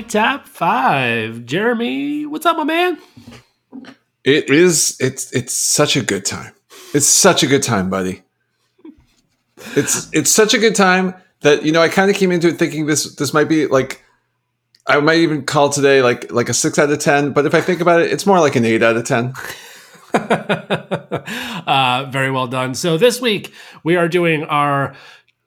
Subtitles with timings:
[0.00, 1.44] Top 5.
[1.44, 2.98] Jeremy, what's up, my man?
[4.24, 6.54] It is it's it's such a good time.
[6.94, 8.22] It's such a good time, buddy.
[9.76, 12.58] It's it's such a good time that you know I kind of came into it
[12.58, 14.02] thinking this this might be like
[14.86, 17.60] I might even call today like like a 6 out of 10, but if I
[17.60, 19.34] think about it, it's more like an 8 out of 10.
[20.14, 22.74] uh, very well done.
[22.74, 23.52] So this week
[23.84, 24.94] we are doing our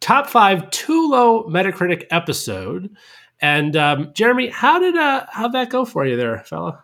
[0.01, 2.95] top five too low Metacritic episode.
[3.41, 6.83] And um, Jeremy, how did uh, how'd that go for you there, fella?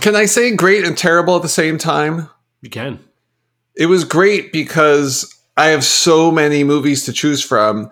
[0.00, 2.28] Can I say great and terrible at the same time?
[2.62, 3.00] You can.
[3.76, 7.90] It was great because I have so many movies to choose from,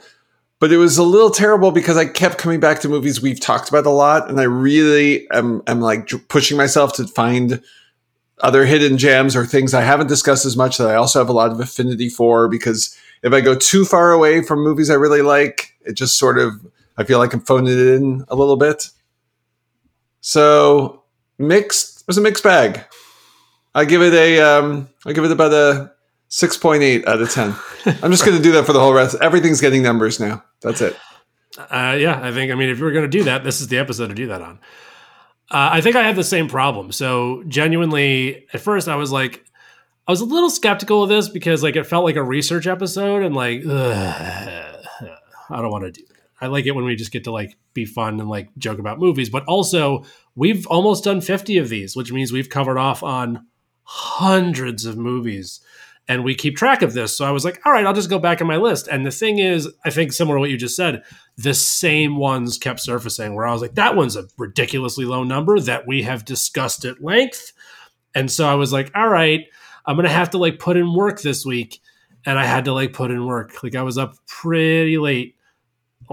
[0.58, 3.68] but it was a little terrible because I kept coming back to movies we've talked
[3.68, 7.60] about a lot, and I really am, am like pushing myself to find
[8.42, 11.32] other hidden gems or things I haven't discussed as much that I also have a
[11.32, 15.22] lot of affinity for because if I go too far away from movies I really
[15.22, 16.54] like, it just sort of
[16.96, 18.90] I feel like I'm phoning it in a little bit.
[20.20, 21.04] So
[21.38, 22.84] mixed it was a mixed bag.
[23.74, 25.92] I give it a um I give it about a
[26.28, 27.54] six point eight out of ten.
[28.02, 29.16] I'm just gonna do that for the whole rest.
[29.20, 30.44] Everything's getting numbers now.
[30.60, 30.96] That's it.
[31.58, 33.78] Uh, yeah, I think I mean if you were gonna do that, this is the
[33.78, 34.58] episode to do that on.
[35.50, 36.92] Uh, I think I have the same problem.
[36.92, 39.44] So genuinely, at first I was like,
[40.06, 43.22] I was a little skeptical of this because like it felt like a research episode
[43.22, 44.84] and like ugh,
[45.50, 46.02] I don't want to do.
[46.42, 48.98] I like it when we just get to like be fun and like joke about
[48.98, 50.04] movies, but also
[50.34, 53.46] we've almost done 50 of these, which means we've covered off on
[53.84, 55.60] hundreds of movies
[56.08, 57.16] and we keep track of this.
[57.16, 58.88] So I was like, all right, I'll just go back in my list.
[58.88, 61.04] And the thing is, I think similar to what you just said,
[61.36, 65.60] the same ones kept surfacing where I was like, that one's a ridiculously low number
[65.60, 67.52] that we have discussed at length.
[68.16, 69.46] And so I was like, all right,
[69.86, 71.80] I'm going to have to like put in work this week.
[72.26, 73.62] And I had to like put in work.
[73.62, 75.36] Like I was up pretty late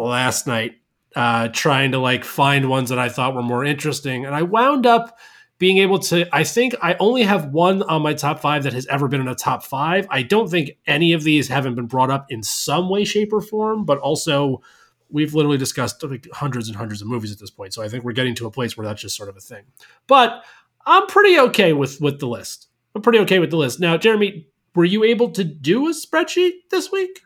[0.05, 0.75] last night
[1.15, 4.25] uh, trying to like find ones that I thought were more interesting.
[4.25, 5.17] And I wound up
[5.57, 8.87] being able to, I think I only have one on my top five that has
[8.87, 10.07] ever been in a top five.
[10.09, 13.41] I don't think any of these haven't been brought up in some way, shape, or
[13.41, 14.61] form, but also
[15.09, 17.73] we've literally discussed like hundreds and hundreds of movies at this point.
[17.73, 19.63] So I think we're getting to a place where that's just sort of a thing.
[20.07, 20.43] But
[20.85, 22.67] I'm pretty okay with with the list.
[22.95, 23.79] I'm pretty okay with the list.
[23.79, 27.21] Now, Jeremy, were you able to do a spreadsheet this week?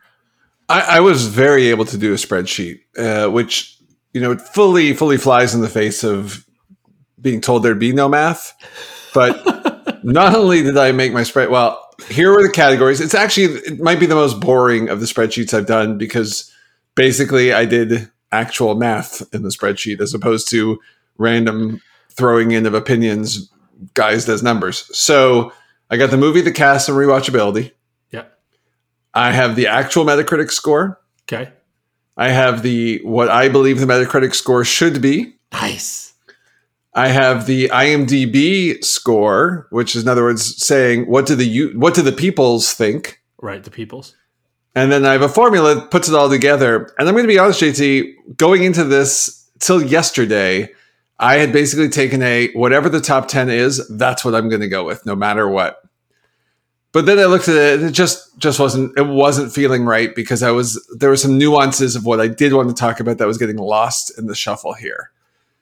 [0.68, 3.78] I, I was very able to do a spreadsheet, uh, which
[4.12, 6.44] you know fully fully flies in the face of
[7.20, 8.54] being told there'd be no math.
[9.12, 13.00] But not only did I make my spread, well, here were the categories.
[13.00, 16.52] It's actually it might be the most boring of the spreadsheets I've done because
[16.94, 20.78] basically I did actual math in the spreadsheet as opposed to
[21.18, 23.50] random throwing in of opinions
[23.94, 24.88] guised as numbers.
[24.96, 25.52] So
[25.90, 27.72] I got the movie, the cast, and rewatchability.
[29.14, 31.00] I have the actual Metacritic score.
[31.22, 31.50] Okay.
[32.16, 35.36] I have the what I believe the Metacritic score should be.
[35.52, 36.14] Nice.
[36.94, 41.94] I have the IMDb score, which is in other words saying what do the what
[41.94, 43.20] do the peoples think?
[43.40, 44.14] Right, the peoples.
[44.76, 46.92] And then I have a formula that puts it all together.
[46.98, 50.68] And I'm going to be honest, JT, going into this till yesterday,
[51.20, 54.68] I had basically taken a whatever the top 10 is, that's what I'm going to
[54.68, 55.80] go with no matter what.
[56.94, 60.44] But then I looked at it, it just just wasn't it wasn't feeling right because
[60.44, 63.26] I was there were some nuances of what I did want to talk about that
[63.26, 65.10] was getting lost in the shuffle here.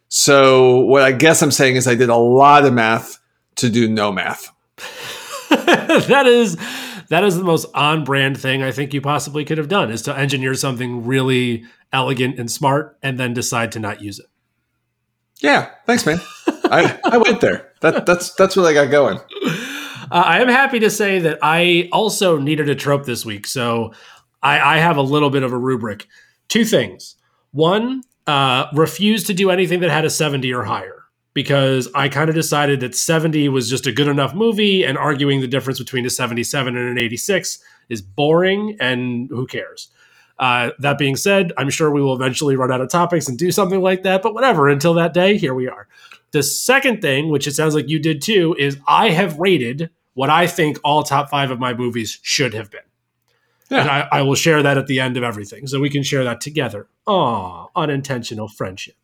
[0.08, 3.18] So what I guess I'm saying is I did a lot of math
[3.56, 4.50] to do no math.
[5.48, 6.58] that is
[7.08, 10.02] that is the most on brand thing I think you possibly could have done is
[10.02, 11.64] to engineer something really
[11.94, 14.26] elegant and smart and then decide to not use it.
[15.40, 16.20] Yeah, thanks, man.
[16.64, 17.72] I, I went there.
[17.80, 19.18] That that's that's what I got going.
[20.12, 23.94] Uh, I am happy to say that I also needed a trope this week, so
[24.42, 26.06] I, I have a little bit of a rubric.
[26.48, 27.16] Two things.
[27.52, 32.28] One, uh, refuse to do anything that had a 70 or higher because I kind
[32.28, 36.04] of decided that 70 was just a good enough movie, and arguing the difference between
[36.04, 37.58] a 77 and an 86
[37.88, 39.88] is boring, and who cares?
[40.38, 43.50] Uh, that being said, I'm sure we will eventually run out of topics and do
[43.50, 44.68] something like that, but whatever.
[44.68, 45.88] Until that day, here we are.
[46.32, 50.30] The second thing, which it sounds like you did too, is I have rated what
[50.30, 52.80] I think all top five of my movies should have been.
[53.70, 53.80] Yeah.
[53.80, 55.66] And I, I will share that at the end of everything.
[55.66, 56.88] So we can share that together.
[57.06, 58.96] Oh, unintentional friendship.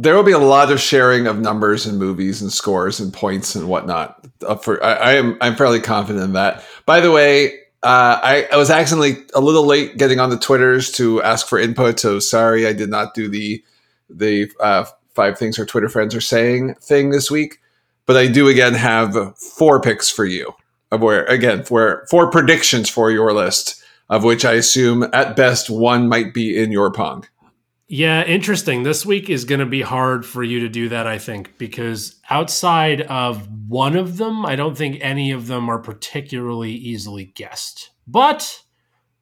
[0.00, 3.54] There will be a lot of sharing of numbers and movies and scores and points
[3.54, 4.26] and whatnot.
[4.46, 6.64] Uh, for I, I am I'm fairly confident in that.
[6.86, 10.90] By the way, uh, I, I, was accidentally a little late getting on the Twitters
[10.92, 12.00] to ask for input.
[12.00, 13.62] So sorry, I did not do the
[14.10, 14.84] the uh,
[15.14, 17.58] five things our Twitter friends are saying thing this week.
[18.08, 20.54] But I do again have four picks for you
[20.90, 25.68] of where again where four predictions for your list of which I assume at best
[25.68, 27.28] one might be in your pond.
[27.86, 28.82] Yeah, interesting.
[28.82, 32.20] This week is going to be hard for you to do that, I think, because
[32.28, 37.90] outside of one of them, I don't think any of them are particularly easily guessed.
[38.06, 38.62] But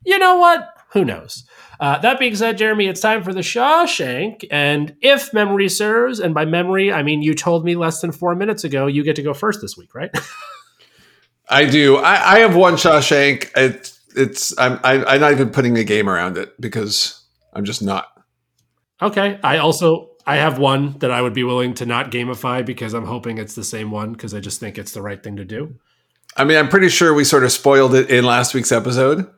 [0.04, 0.68] you know what?
[0.92, 1.44] Who knows?
[1.78, 4.44] Uh, that being said, Jeremy, it's time for the Shawshank.
[4.50, 8.34] And if memory serves, and by memory, I mean you told me less than four
[8.34, 10.10] minutes ago, you get to go first this week, right?
[11.48, 11.96] I do.
[11.96, 13.50] I, I have one Shawshank.
[13.56, 17.82] It's, it's I'm, I, I'm not even putting a game around it because I'm just
[17.82, 18.06] not.
[19.00, 19.38] Okay.
[19.44, 23.04] I also I have one that I would be willing to not gamify because I'm
[23.04, 25.78] hoping it's the same one because I just think it's the right thing to do.
[26.36, 29.30] I mean, I'm pretty sure we sort of spoiled it in last week's episode.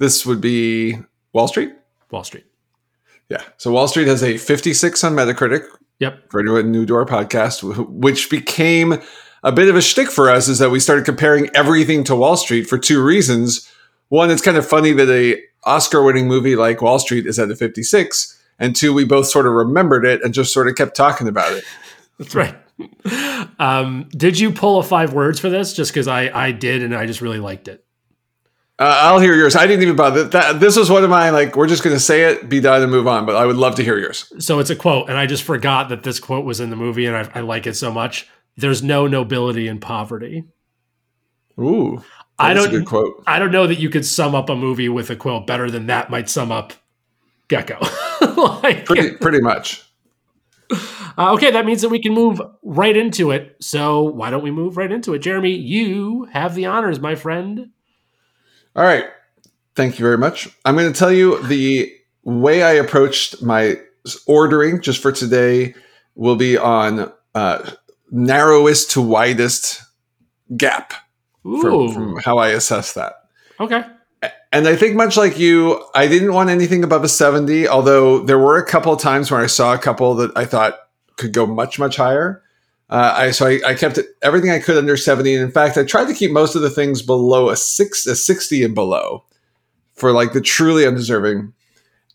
[0.00, 0.98] This would be
[1.32, 1.72] Wall Street.
[2.10, 2.44] Wall Street.
[3.28, 3.42] Yeah.
[3.58, 5.66] So Wall Street has a 56 on Metacritic.
[5.98, 6.30] Yep.
[6.30, 9.00] For anyone new to our podcast, which became
[9.42, 12.36] a bit of a shtick for us, is that we started comparing everything to Wall
[12.36, 13.68] Street for two reasons.
[14.08, 17.56] One, it's kind of funny that a Oscar-winning movie like Wall Street is at a
[17.56, 21.28] 56, and two, we both sort of remembered it and just sort of kept talking
[21.28, 21.64] about it.
[22.18, 22.56] That's right.
[23.58, 25.72] Um, did you pull a five words for this?
[25.72, 27.84] Just because I I did, and I just really liked it.
[28.78, 29.56] Uh, I'll hear yours.
[29.56, 30.24] I didn't even bother.
[30.24, 31.32] That, this was one of mine.
[31.32, 33.26] Like, we're just going to say it, be done, and move on.
[33.26, 34.32] But I would love to hear yours.
[34.38, 37.06] So it's a quote, and I just forgot that this quote was in the movie,
[37.06, 38.28] and I, I like it so much.
[38.56, 40.44] There's no nobility in poverty.
[41.58, 42.04] Ooh,
[42.38, 42.68] I don't.
[42.68, 43.24] a good quote.
[43.26, 45.86] I don't know that you could sum up a movie with a quote better than
[45.86, 46.08] that.
[46.08, 46.72] Might sum up
[47.48, 47.80] Gekko.
[48.62, 49.84] like, Pretty, pretty much.
[50.70, 53.56] uh, okay, that means that we can move right into it.
[53.60, 55.50] So why don't we move right into it, Jeremy?
[55.52, 57.70] You have the honors, my friend.
[58.78, 59.06] All right.
[59.74, 60.48] Thank you very much.
[60.64, 61.92] I'm going to tell you the
[62.22, 63.80] way I approached my
[64.24, 65.74] ordering just for today
[66.14, 67.70] will be on uh,
[68.12, 69.82] narrowest to widest
[70.56, 70.92] gap
[71.42, 73.14] from, from how I assess that.
[73.58, 73.84] okay.
[74.52, 78.38] And I think much like you, I didn't want anything above a 70, although there
[78.38, 80.78] were a couple of times where I saw a couple that I thought
[81.16, 82.44] could go much, much higher.
[82.90, 85.34] Uh, I so I, I kept it, everything I could under 70.
[85.34, 88.16] And in fact, I tried to keep most of the things below a six, a
[88.16, 89.24] 60 and below
[89.94, 91.52] for like the truly undeserving.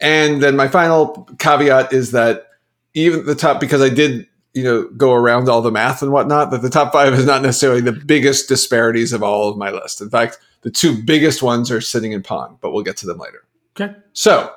[0.02, 2.48] And then my final caveat is that
[2.96, 6.52] even the top, because I did, you know, go around all the math and whatnot,
[6.52, 10.02] that the top five is not necessarily the biggest disparities of all of my list.
[10.02, 13.19] In fact, the two biggest ones are sitting in pond, but we'll get to them
[13.19, 13.44] later.
[13.80, 13.96] Okay.
[14.14, 14.54] So,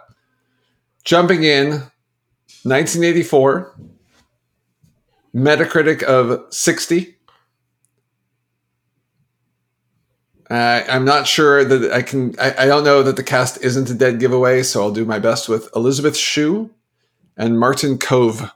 [1.04, 1.70] jumping in,
[2.62, 3.74] 1984,
[5.36, 7.14] Metacritic of 60.
[10.48, 12.34] Uh, I'm not sure that I can.
[12.40, 15.18] I, I don't know that the cast isn't a dead giveaway, so I'll do my
[15.18, 16.70] best with Elizabeth Shue
[17.36, 18.50] and Martin Kove.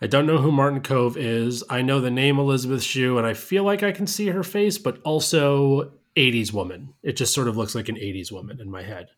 [0.00, 1.62] I don't know who Martin Kove is.
[1.68, 4.78] I know the name Elizabeth Shue, and I feel like I can see her face,
[4.78, 6.94] but also 80s woman.
[7.02, 9.08] It just sort of looks like an 80s woman in my head.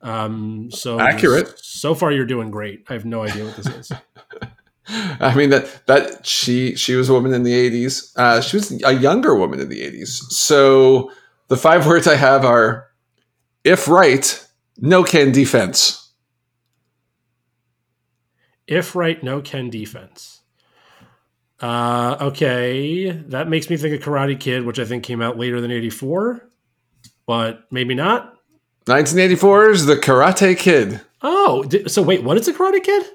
[0.00, 1.58] Um, so Accurate.
[1.58, 2.84] So far, you're doing great.
[2.88, 3.92] I have no idea what this is.
[4.88, 8.12] I mean that that she she was a woman in the 80s.
[8.16, 10.08] Uh, she was a younger woman in the 80s.
[10.30, 11.10] So
[11.48, 12.88] the five words I have are,
[13.64, 14.46] if right,
[14.78, 16.00] no can defense.
[18.66, 20.40] if right, no Ken defense.
[21.60, 25.60] Uh, okay, that makes me think of Karate Kid, which I think came out later
[25.60, 26.46] than '84,
[27.26, 28.34] but maybe not.
[28.86, 31.00] 1984 is the Karate Kid.
[31.22, 33.06] Oh, so wait, what is a Karate Kid?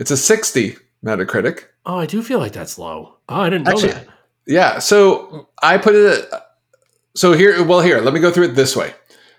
[0.00, 1.64] It's a 60 Metacritic.
[1.86, 3.16] Oh, I do feel like that's low.
[3.28, 4.06] Oh, I didn't know Actually- that.
[4.46, 4.78] Yeah.
[4.80, 6.28] So I put it.
[7.14, 8.94] So here, well, here, let me go through it this way.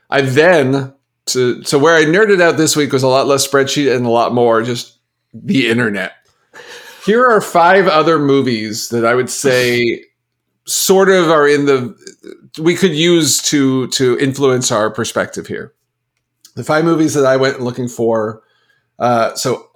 [0.09, 0.93] I then
[1.27, 4.09] to so where I nerded out this week was a lot less spreadsheet and a
[4.09, 4.99] lot more just
[5.33, 6.13] the internet.
[7.05, 10.03] Here are five other movies that I would say
[10.65, 11.95] sort of are in the
[12.61, 15.73] we could use to to influence our perspective here.
[16.55, 18.43] The five movies that I went looking for.
[18.99, 19.70] Uh, so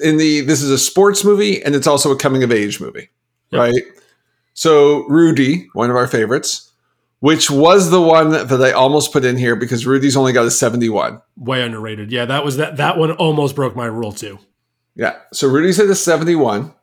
[0.00, 3.08] in the this is a sports movie and it's also a coming of age movie,
[3.50, 3.60] Yep.
[3.60, 3.82] right?
[4.54, 6.72] So Rudy, one of our favorites,
[7.20, 10.50] which was the one that I almost put in here because Rudy's only got a
[10.50, 11.20] 71.
[11.36, 12.10] Way underrated.
[12.12, 12.76] Yeah, that was that.
[12.76, 14.38] That one almost broke my rule too.
[14.96, 15.16] Yeah.
[15.32, 16.74] So Rudy's at a 71.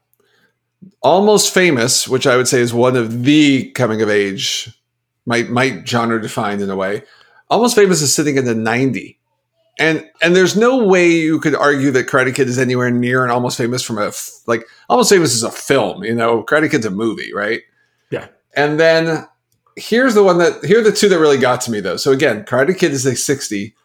[1.02, 4.70] Almost famous, which I would say is one of the coming of age,
[5.26, 7.04] might might genre defined in a way.
[7.50, 9.20] Almost famous is sitting at a 90.
[9.77, 13.32] And and there's no way you could argue that Karate Kid is anywhere near an
[13.32, 16.44] almost famous from a f- like almost famous is a film, you know.
[16.44, 17.62] Karate Kid's a movie, right?
[18.10, 18.27] Yeah.
[18.55, 19.27] And then
[19.75, 21.98] here's the one that here are the two that really got to me though.
[21.98, 23.75] So again, Karate Kid is a 60.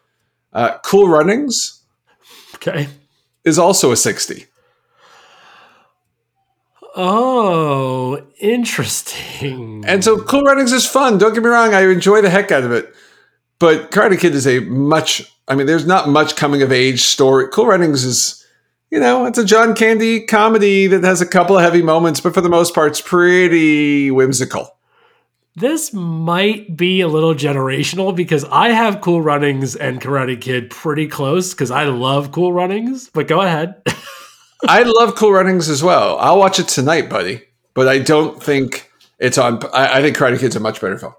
[0.53, 1.81] Uh, cool Runnings
[2.55, 2.87] Okay.
[3.43, 4.45] is also a 60.
[6.95, 9.83] Oh, interesting.
[9.87, 11.17] And so Cool Runnings is fun.
[11.17, 12.93] Don't get me wrong, I enjoy the heck out of it.
[13.59, 17.49] But Karate Kid is a much I mean, there's not much coming of age story.
[17.51, 18.47] Cool Runnings is,
[18.89, 22.33] you know, it's a John Candy comedy that has a couple of heavy moments, but
[22.33, 24.77] for the most part, it's pretty whimsical.
[25.57, 31.07] This might be a little generational because I have Cool Runnings and Karate Kid pretty
[31.07, 33.09] close because I love Cool Runnings.
[33.09, 33.75] But go ahead.
[34.69, 36.17] I love Cool Runnings as well.
[36.19, 37.41] I'll watch it tonight, buddy.
[37.73, 38.89] But I don't think
[39.19, 39.59] it's on.
[39.73, 41.13] I, I think Karate Kid's a much better film.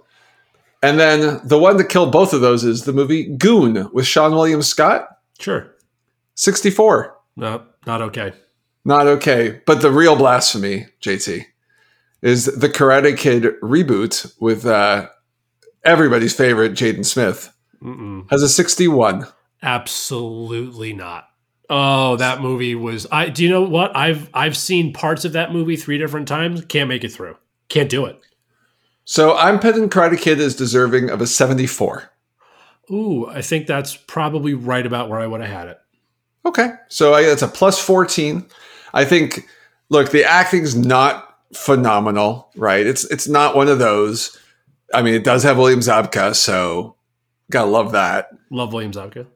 [0.83, 4.33] And then the one that killed both of those is the movie Goon with Seann
[4.33, 5.09] William Scott.
[5.39, 5.73] Sure.
[6.35, 7.17] 64.
[7.37, 8.33] No, not okay.
[8.85, 9.61] Not okay.
[9.65, 11.45] But the real blasphemy, JT,
[12.21, 15.09] is the Karate Kid reboot with uh,
[15.85, 17.53] everybody's favorite Jaden Smith.
[17.83, 18.29] Mm-mm.
[18.31, 19.27] Has a 61.
[19.63, 21.29] Absolutely not.
[21.71, 23.97] Oh, that movie was I do you know what?
[23.97, 26.65] I've I've seen parts of that movie 3 different times.
[26.67, 27.37] Can't make it through.
[27.69, 28.21] Can't do it.
[29.05, 32.11] So I'm putting Karate Kid as deserving of a 74.
[32.91, 35.79] Ooh, I think that's probably right about where I would have had it.
[36.45, 36.71] Okay.
[36.89, 38.47] So I, that's a plus 14.
[38.95, 39.49] I think,
[39.89, 42.87] look, the acting's not phenomenal, right?
[42.87, 44.39] It's it's not one of those.
[44.93, 46.97] I mean, it does have William Zabka, so
[47.51, 48.29] gotta love that.
[48.51, 49.27] Love William Zabka.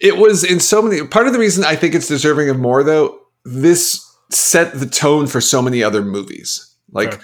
[0.00, 1.06] It was in so many.
[1.06, 5.26] Part of the reason I think it's deserving of more, though, this set the tone
[5.26, 6.74] for so many other movies.
[6.92, 7.20] Like.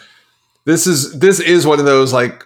[0.66, 2.44] This is this is one of those like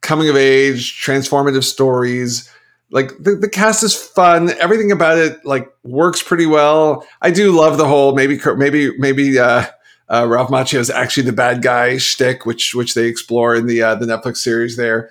[0.00, 2.50] coming of age transformative stories.
[2.90, 4.50] Like the, the cast is fun.
[4.60, 7.06] Everything about it like works pretty well.
[7.20, 9.66] I do love the whole maybe maybe maybe uh,
[10.08, 13.82] uh, Ralph Macchio is actually the bad guy shtick, which which they explore in the
[13.82, 15.10] uh, the Netflix series there.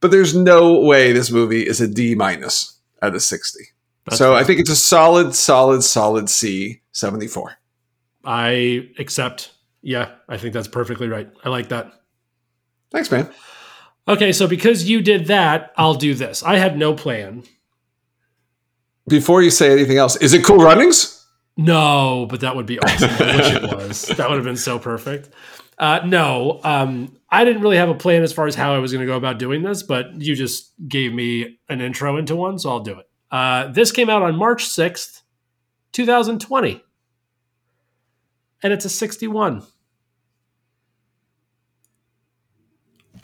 [0.00, 3.64] But there's no way this movie is a D minus out of sixty.
[4.04, 4.36] That's so.
[4.36, 7.56] I think it's a solid, solid, solid C seventy four.
[8.24, 9.52] I accept.
[9.82, 11.30] Yeah, I think that's perfectly right.
[11.44, 11.92] I like that.
[12.90, 13.30] Thanks, man.
[14.06, 16.42] Okay, so because you did that, I'll do this.
[16.42, 17.44] I had no plan.
[19.06, 21.14] Before you say anything else, is it Cool Runnings?
[21.56, 23.10] No, but that would be awesome.
[23.10, 24.02] I wish it was.
[24.16, 25.28] That would have been so perfect.
[25.78, 28.92] Uh, no, um, I didn't really have a plan as far as how I was
[28.92, 32.58] going to go about doing this, but you just gave me an intro into one,
[32.58, 33.08] so I'll do it.
[33.30, 35.22] Uh, this came out on March 6th,
[35.92, 36.82] 2020.
[38.62, 39.62] And it's a 61.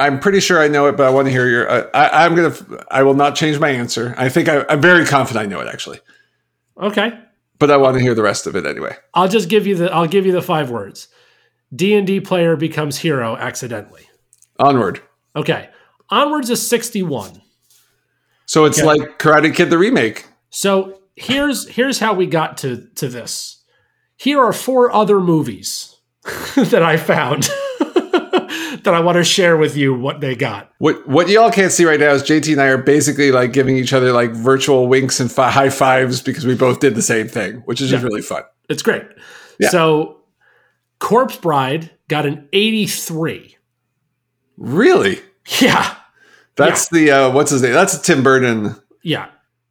[0.01, 1.69] I'm pretty sure I know it, but I want to hear your.
[1.71, 2.55] Uh, I, I'm gonna.
[2.91, 4.15] I will not change my answer.
[4.19, 6.01] I think I, I'm very confident I know it actually,
[6.81, 7.13] Okay.
[7.61, 8.97] but I want to hear the rest of it anyway.
[9.15, 11.09] I'll just give you the I'll give you the five words.
[11.75, 14.03] D&D player becomes hero accidentally.
[14.59, 15.01] Onward.
[15.35, 15.71] Okay.
[16.11, 17.41] Onwards is 61.
[18.47, 18.87] So it's Okay.
[18.87, 20.27] like Karate Kid the remake.
[20.51, 23.54] So here's here's how we got to to this.
[24.17, 25.97] Here are four other movies
[26.57, 27.43] that I found
[27.81, 30.71] that I want to share with you what they got.
[30.79, 33.77] What what y'all can't see right now is JT and I are basically like giving
[33.77, 37.29] each other like virtual winks and fi- high fives because we both did the same
[37.29, 38.43] thing, which is just really fun.
[38.69, 39.03] It's great.
[39.59, 39.69] Yeah.
[39.69, 40.21] So
[41.01, 43.57] Corpse Bride got an 83.
[44.57, 45.21] Really,
[45.61, 45.97] Yeah.
[46.57, 47.73] that's the uh, what's his name?
[47.73, 48.77] That's Tim Burton.
[49.03, 49.27] Yeah.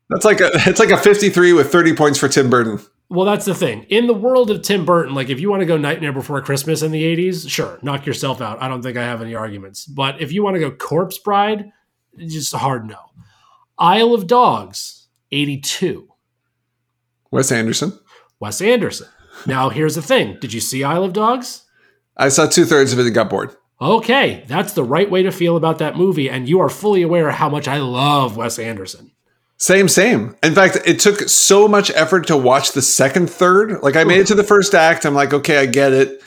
[0.09, 2.79] That's like a it's like a 53 with 30 points for Tim Burton.
[3.13, 3.83] Well, that's the thing.
[3.89, 6.81] In the world of Tim Burton, like if you want to go Nightmare Before Christmas
[6.81, 8.59] in the 80s, sure, knock yourself out.
[8.59, 9.85] I don't think I have any arguments.
[9.85, 11.71] But if you want to go Corpse Bride,
[12.17, 12.97] it's just a hard no.
[13.77, 16.11] Isle of Dogs, 82.
[17.29, 17.99] Wes Anderson.
[18.39, 19.09] Wes Anderson.
[19.45, 20.37] Now, here's the thing.
[20.41, 21.67] Did you see Isle of Dogs?
[22.17, 23.55] I saw two thirds of it and got bored.
[23.79, 27.29] Okay, that's the right way to feel about that movie, and you are fully aware
[27.29, 29.11] how much I love Wes Anderson.
[29.57, 30.35] Same, same.
[30.43, 33.81] In fact, it took so much effort to watch the second third.
[33.81, 35.05] Like I made it to the first act.
[35.05, 36.21] I'm like, okay, I get it.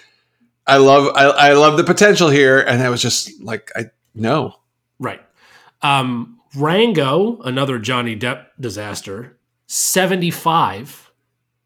[0.66, 4.54] I love, I, I love the potential here, and I was just like, I no.
[4.98, 5.20] Right.
[5.82, 11.12] Um, Rango, another Johnny Depp disaster, 75.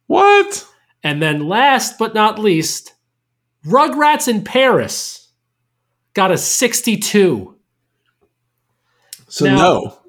[0.07, 0.67] What?
[1.05, 2.95] And then last but not least,
[3.65, 5.29] Rugrats in Paris
[6.15, 7.55] got a 62.
[9.29, 10.00] So Now- no.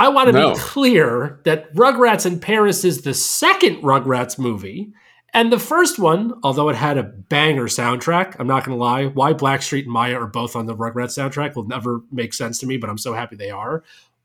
[0.00, 0.54] I want to No.
[0.54, 4.92] be clear that Rugrats in Paris is the second Rugrats movie.
[5.32, 9.06] And the first one, although it had a banger soundtrack, I'm not going to lie,
[9.06, 12.66] why Blackstreet and Mya are both on the Rugrats soundtrack will never make sense to
[12.66, 13.84] me, but I'm so happy they are.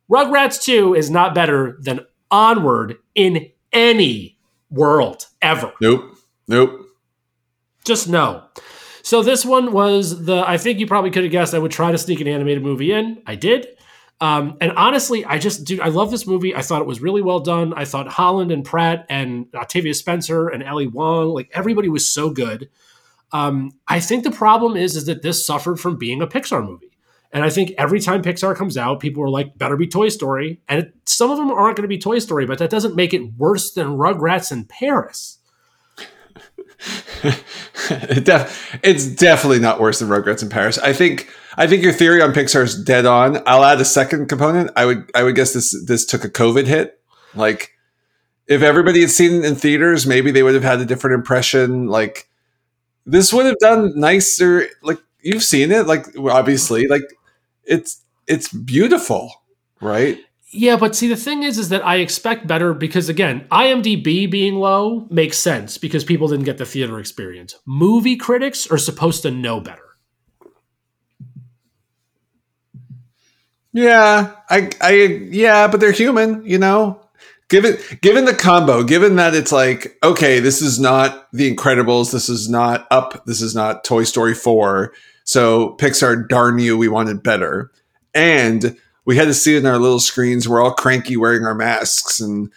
[0.10, 2.00] Rugrats 2 is not better than
[2.32, 4.38] Onward in any
[4.72, 5.74] world ever.
[5.82, 6.16] Nope.
[6.48, 6.82] Nope.
[7.84, 8.44] Just no.
[9.04, 10.44] So this one was the.
[10.48, 12.92] I think you probably could have guessed I would try to sneak an animated movie
[12.92, 13.22] in.
[13.28, 13.68] I did.
[14.22, 16.56] Um, and honestly, I just, dude, I love this movie.
[16.56, 17.74] I thought it was really well done.
[17.74, 22.30] I thought Holland and Pratt and Octavia Spencer and Ali Wong, like everybody was so
[22.30, 22.70] good.
[23.32, 26.96] Um, I think the problem is, is that this suffered from being a Pixar movie.
[27.34, 30.62] And I think every time Pixar comes out, people are like, better be Toy Story.
[30.70, 33.14] And it, some of them aren't going to be Toy Story, but that doesn't make
[33.14, 35.40] it worse than Rugrats in Paris.
[37.90, 40.78] it def- it's definitely not worse than Rugrats in Paris.
[40.78, 43.42] I think I think your theory on Pixar is dead on.
[43.46, 44.72] I'll add a second component.
[44.76, 47.00] I would I would guess this this took a COVID hit.
[47.34, 47.72] Like
[48.48, 51.88] if everybody had seen it in theaters, maybe they would have had a different impression.
[51.88, 52.30] Like
[53.06, 54.68] this would have done nicer.
[54.82, 57.04] Like you've seen it, like obviously, like
[57.64, 59.32] it's it's beautiful,
[59.82, 60.20] right?
[60.52, 64.56] Yeah, but see, the thing is, is that I expect better because again, IMDb being
[64.56, 67.56] low makes sense because people didn't get the theater experience.
[67.66, 69.85] Movie critics are supposed to know better.
[73.76, 74.92] Yeah, I, I,
[75.32, 77.02] yeah, but they're human, you know.
[77.50, 82.30] Given, given the combo, given that it's like, okay, this is not The Incredibles, this
[82.30, 84.94] is not Up, this is not Toy Story four,
[85.26, 87.70] so Pixar, darn you, we wanted better,
[88.14, 90.48] and we had to see it in our little screens.
[90.48, 92.50] We're all cranky wearing our masks and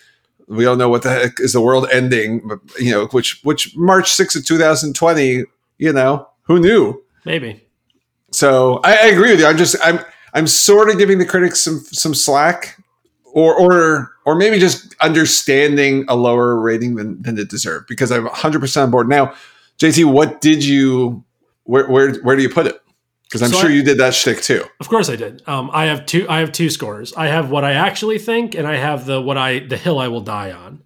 [0.46, 3.76] we don't know what the heck is the world ending, but, you know, which, which
[3.76, 5.44] March 6th of 2020,
[5.78, 7.02] you know, who knew?
[7.24, 7.66] Maybe.
[8.30, 9.46] So I, I agree with you.
[9.46, 9.98] I'm just, I'm,
[10.34, 12.78] I'm sort of giving the critics some, some slack
[13.24, 18.26] or, or, or maybe just understanding a lower rating than, than it deserved because I'm
[18.26, 19.08] 100% on board.
[19.08, 19.34] Now,
[19.78, 21.24] JT, what did you,
[21.64, 22.80] where, where, where do you put it?
[23.24, 24.64] Because I'm so sure I, you did that shtick too.
[24.80, 25.42] Of course I did.
[25.46, 26.26] Um, I have two.
[26.30, 27.12] I have two scores.
[27.12, 30.08] I have what I actually think, and I have the what I the hill I
[30.08, 30.82] will die on.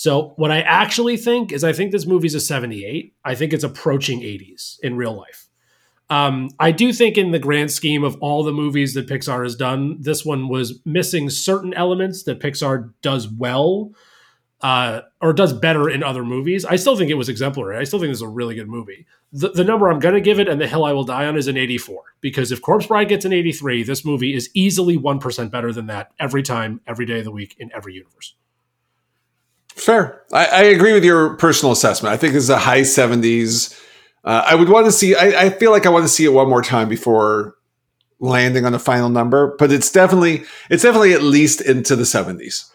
[0.00, 3.14] So what I actually think is, I think this movie's a 78.
[3.22, 5.49] I think it's approaching 80s in real life.
[6.10, 9.54] Um, I do think, in the grand scheme of all the movies that Pixar has
[9.54, 13.92] done, this one was missing certain elements that Pixar does well,
[14.60, 16.64] uh, or does better in other movies.
[16.64, 17.78] I still think it was exemplary.
[17.78, 19.06] I still think this is a really good movie.
[19.32, 21.36] The, the number I'm going to give it and the hill I will die on
[21.36, 25.50] is an 84 because if Corpse Bride gets an 83, this movie is easily 1%
[25.50, 28.34] better than that every time, every day of the week in every universe.
[29.68, 30.22] Fair.
[30.32, 32.12] I, I agree with your personal assessment.
[32.12, 33.79] I think it's a high 70s.
[34.24, 36.32] Uh, I would want to see, I, I feel like I want to see it
[36.32, 37.56] one more time before
[38.18, 42.70] landing on a final number, but it's definitely, it's definitely at least into the 70s.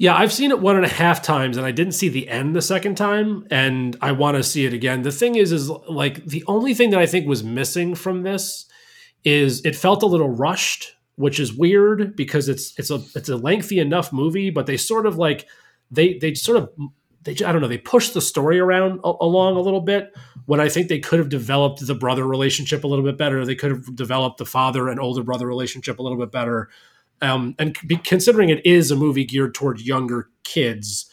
[0.00, 2.56] Yeah, I've seen it one and a half times, and I didn't see the end
[2.56, 5.02] the second time, and I want to see it again.
[5.02, 8.64] The thing is, is like the only thing that I think was missing from this
[9.24, 13.36] is it felt a little rushed, which is weird because it's it's a it's a
[13.36, 15.46] lengthy enough movie, but they sort of like
[15.90, 16.70] they they sort of
[17.22, 20.14] they I don't know they push the story around a, along a little bit
[20.50, 23.46] when I think they could have developed the brother relationship a little bit better.
[23.46, 26.68] They could have developed the father and older brother relationship a little bit better.
[27.22, 31.08] Um, and considering it is a movie geared toward younger kids,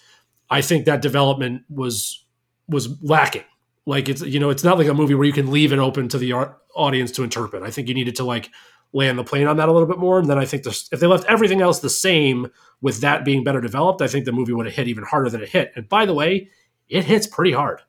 [0.49, 2.25] I think that development was
[2.67, 3.43] was lacking.
[3.85, 6.07] Like it's you know it's not like a movie where you can leave it open
[6.09, 6.33] to the
[6.73, 7.61] audience to interpret.
[7.61, 8.49] I think you needed to like
[8.91, 10.17] land the plane on that a little bit more.
[10.17, 12.47] And then I think if they left everything else the same
[12.81, 15.43] with that being better developed, I think the movie would have hit even harder than
[15.43, 15.73] it hit.
[15.75, 16.49] And by the way,
[16.89, 17.81] it hits pretty hard.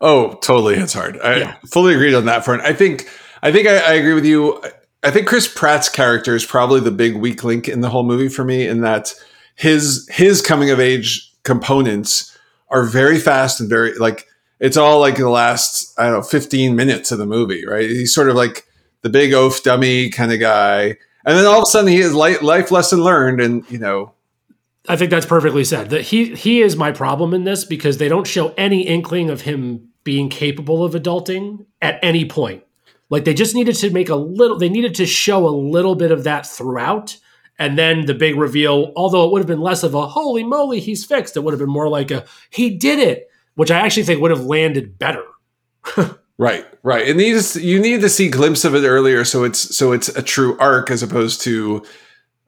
[0.00, 1.18] Oh, totally hits hard.
[1.20, 1.56] I yeah.
[1.66, 2.62] fully agreed on that front.
[2.62, 3.08] I think
[3.42, 4.62] I think I, I agree with you.
[5.02, 8.28] I think Chris Pratt's character is probably the big weak link in the whole movie
[8.28, 9.14] for me, in that
[9.54, 12.36] his his coming of age components
[12.70, 14.26] are very fast and very like
[14.58, 17.88] it's all like the last I don't know fifteen minutes of the movie, right?
[17.88, 18.66] He's sort of like
[19.02, 22.14] the big oaf dummy kind of guy, and then all of a sudden he has
[22.14, 24.12] life, life lesson learned, and you know.
[24.88, 25.90] I think that's perfectly said.
[25.90, 29.42] That he he is my problem in this because they don't show any inkling of
[29.42, 32.62] him being capable of adulting at any point.
[33.10, 36.10] Like they just needed to make a little, they needed to show a little bit
[36.10, 37.16] of that throughout.
[37.58, 40.78] And then the big reveal, although it would have been less of a holy moly,
[40.78, 44.04] he's fixed, it would have been more like a he did it, which I actually
[44.04, 45.24] think would have landed better.
[46.38, 47.08] right, right.
[47.08, 50.22] And just you need to see glimpse of it earlier so it's so it's a
[50.22, 51.84] true arc as opposed to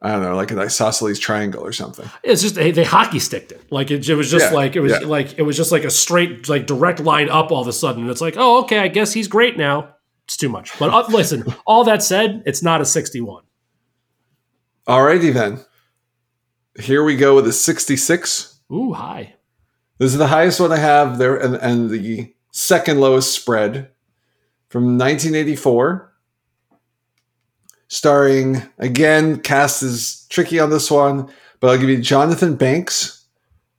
[0.01, 2.09] I don't know, like an isosceles triangle or something.
[2.23, 3.73] It's just they, they hockey sticked it.
[3.73, 5.07] Like it, it was just yeah, like it was yeah.
[5.07, 8.03] like it was just like a straight like direct line up all of a sudden.
[8.03, 9.95] And it's like, oh, okay, I guess he's great now
[10.29, 10.79] it's too much.
[10.79, 13.45] But uh, listen, all that said, it's not a 61.
[14.87, 15.65] Alrighty then.
[16.79, 18.61] Here we go with a 66.
[18.71, 19.35] Ooh, high.
[19.97, 23.91] This is the highest one I have there, and, and the second lowest spread
[24.69, 26.13] from 1984.
[27.89, 31.29] Starring, again, cast is tricky on this one,
[31.61, 33.25] but I'll give you Jonathan Banks,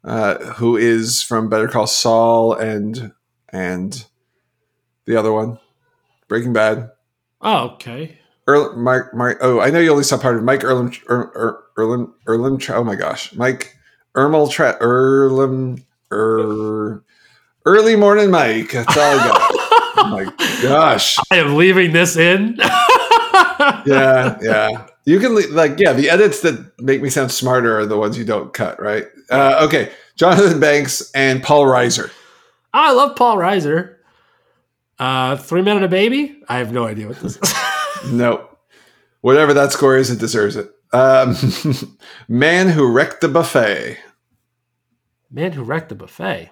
[0.04, 3.12] uh, who is from Better Call Saul and
[3.50, 4.06] and
[5.06, 5.60] the other one.
[6.28, 6.90] Breaking Bad.
[7.42, 8.18] Oh, okay.
[8.48, 11.64] Earl, Mike, Mike, oh, I know you only saw part of Mike Erlem, er, er,
[11.78, 13.76] Erlem, Erlem, oh my gosh, Mike
[14.16, 17.04] Ermel, Tra, Erlem, er,
[17.66, 18.72] early morning Mike.
[18.72, 19.42] That's all I got.
[19.98, 21.18] oh my gosh.
[21.32, 22.58] I am leaving this in.
[23.86, 24.88] yeah, yeah.
[25.06, 25.94] You can like yeah.
[25.94, 29.06] The edits that make me sound smarter are the ones you don't cut, right?
[29.30, 32.12] Uh, okay, Jonathan Banks and Paul Reiser.
[32.74, 33.96] I love Paul Reiser.
[35.00, 36.42] Uh, Three Men and a Baby.
[36.48, 37.54] I have no idea what this is.
[38.14, 38.48] No,
[39.20, 40.72] whatever that score is, it deserves it.
[40.94, 41.36] Um,
[42.30, 43.98] Man who wrecked the buffet.
[45.30, 46.50] Man who wrecked the buffet.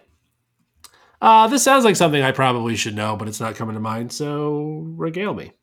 [1.21, 4.11] Uh, this sounds like something I probably should know, but it's not coming to mind.
[4.11, 5.53] So regale me.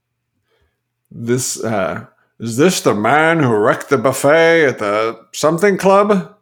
[1.17, 2.07] This uh,
[2.41, 6.37] is this the man who wrecked the buffet at the something club?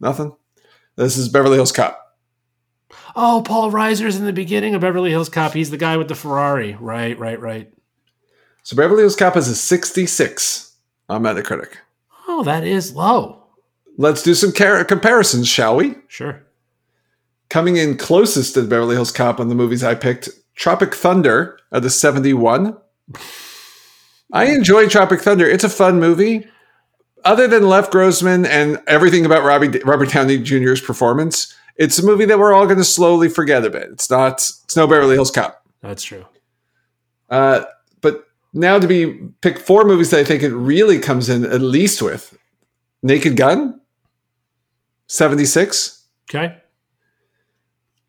[0.00, 0.34] Nothing.
[0.96, 2.16] This is Beverly Hills Cop.
[3.14, 5.52] Oh, Paul Reiser's in the beginning of Beverly Hills Cop.
[5.52, 6.76] He's the guy with the Ferrari.
[6.80, 7.72] Right, right, right.
[8.64, 10.74] So Beverly Hills Cop is a 66
[11.08, 11.76] on Metacritic.
[12.26, 13.44] Oh, that is low.
[13.96, 15.94] Let's do some car- comparisons, shall we?
[16.08, 16.44] Sure.
[17.48, 21.84] Coming in closest to Beverly Hills Cop on the movies I picked, Tropic Thunder at
[21.84, 22.76] a 71.
[24.32, 25.46] I enjoy Tropic Thunder.
[25.48, 26.46] It's a fun movie.
[27.24, 32.24] Other than Les Grossman and everything about Robbie, Robert Downey Jr.'s performance, it's a movie
[32.26, 33.88] that we're all going to slowly forget a bit.
[33.90, 34.34] It's not.
[34.34, 35.64] It's no Beverly Hills Cop.
[35.82, 36.24] That's true.
[37.30, 37.64] Uh,
[38.00, 41.60] but now to be pick four movies that I think it really comes in at
[41.60, 42.36] least with
[43.02, 43.80] Naked Gun,
[45.06, 46.06] seventy six.
[46.30, 46.56] Okay.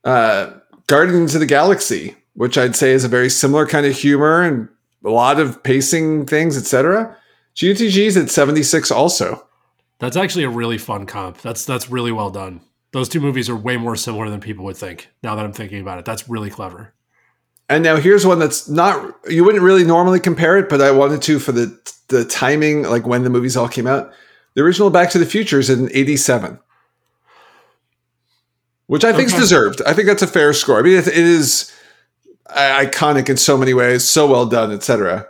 [0.03, 0.51] Uh,
[0.87, 4.69] Guardians of the Galaxy, which I'd say is a very similar kind of humor and
[5.03, 7.15] a lot of pacing things, etc.
[7.55, 9.45] GTG's at seventy six also.
[9.99, 11.41] That's actually a really fun comp.
[11.41, 12.61] That's that's really well done.
[12.91, 15.09] Those two movies are way more similar than people would think.
[15.21, 16.93] Now that I'm thinking about it, that's really clever.
[17.67, 21.21] And now here's one that's not you wouldn't really normally compare it, but I wanted
[21.23, 24.11] to for the the timing, like when the movies all came out.
[24.55, 26.59] The original Back to the Future is in '87,
[28.87, 29.81] which I think is deserved.
[29.85, 30.79] I think that's a fair score.
[30.79, 31.71] I mean, it, it is
[32.55, 35.25] iconic in so many ways, so well done, etc.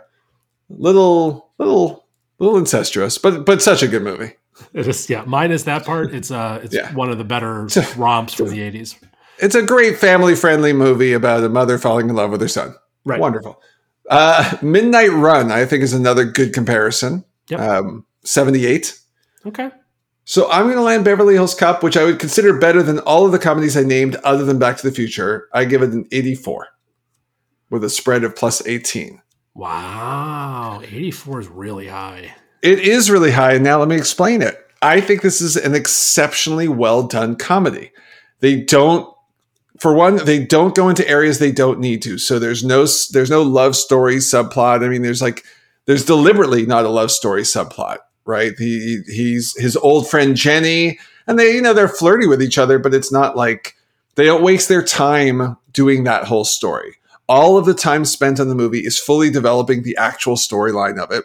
[0.68, 2.06] Little, little,
[2.38, 4.32] little incestuous, but but such a good movie.
[4.74, 5.24] It is, yeah.
[5.26, 6.92] Minus that part, it's uh, it's Yeah.
[6.94, 8.96] one of the better romps from the '80s.
[9.38, 12.74] It's a great family friendly movie about a mother falling in love with her son.
[13.04, 13.18] Right.
[13.18, 13.60] Wonderful.
[14.08, 17.24] Uh, Midnight Run, I think, is another good comparison.
[17.48, 17.60] Yep.
[17.60, 18.98] Um, 78.
[19.46, 19.70] Okay.
[20.26, 23.24] So I'm going to land Beverly Hills Cop, which I would consider better than all
[23.24, 25.48] of the comedies I named other than Back to the Future.
[25.54, 26.68] I give it an 84
[27.70, 29.22] with a spread of plus 18.
[29.54, 30.80] Wow.
[30.82, 32.34] 84 is really high.
[32.62, 33.54] It is really high.
[33.54, 34.58] And now let me explain it.
[34.82, 37.92] I think this is an exceptionally well done comedy.
[38.40, 39.14] They don't,
[39.78, 42.18] for one, they don't go into areas they don't need to.
[42.18, 44.84] So there's no there's no love story subplot.
[44.84, 45.44] I mean, there's like
[45.86, 48.52] there's deliberately not a love story subplot, right?
[48.58, 52.78] He he's his old friend Jenny, and they you know they're flirty with each other,
[52.78, 53.74] but it's not like
[54.14, 56.96] they don't waste their time doing that whole story.
[57.30, 61.10] All of the time spent on the movie is fully developing the actual storyline of
[61.10, 61.24] it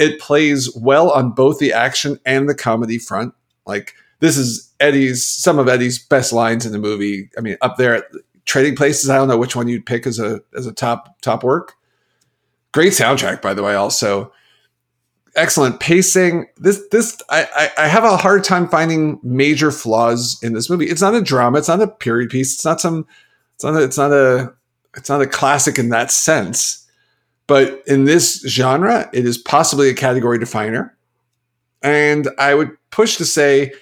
[0.00, 3.34] it plays well on both the action and the comedy front.
[3.66, 7.30] Like this is Eddie's some of Eddie's best lines in the movie.
[7.36, 8.04] I mean, up there at
[8.46, 9.10] Trading Places.
[9.10, 11.74] I don't know which one you'd pick as a as a top top work.
[12.72, 13.74] Great soundtrack, by the way.
[13.74, 14.32] Also,
[15.36, 16.46] excellent pacing.
[16.56, 20.86] This this I I, I have a hard time finding major flaws in this movie.
[20.86, 21.58] It's not a drama.
[21.58, 22.54] It's not a period piece.
[22.54, 23.06] It's not some.
[23.56, 23.74] It's not.
[23.74, 24.54] A, it's not a.
[24.96, 26.86] It's not a classic in that sense.
[27.46, 30.96] But in this genre, it is possibly a category definer.
[31.82, 33.72] And I would push to say,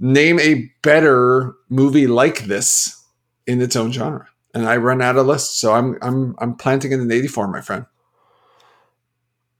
[0.00, 3.02] name a better movie like this
[3.46, 4.28] in its own genre.
[4.52, 7.60] And I run out of lists, so I'm I'm I'm planting in an 84, my
[7.60, 7.86] friend.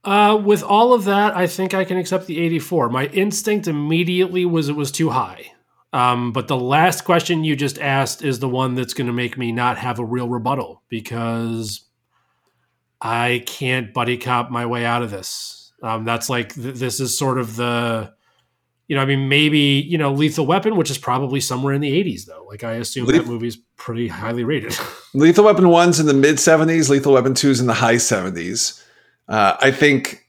[0.03, 2.89] Uh, with all of that, I think I can accept the 84.
[2.89, 5.51] My instinct immediately was it was too high.
[5.95, 9.37] Um, but the last question you just asked is the one that's going to make
[9.37, 11.85] me not have a real rebuttal because
[12.99, 15.71] I can't buddy cop my way out of this.
[15.81, 18.11] Um, that's like th- this is sort of the,
[18.89, 22.03] you know, I mean, maybe you know, Lethal Weapon, which is probably somewhere in the
[22.03, 22.43] 80s though.
[22.43, 24.77] Like I assume Leth- that movie's pretty highly rated.
[25.13, 28.83] Lethal Weapon 1's in the mid 70s, Lethal Weapon 2's in the high 70s.
[29.29, 30.24] Uh, I think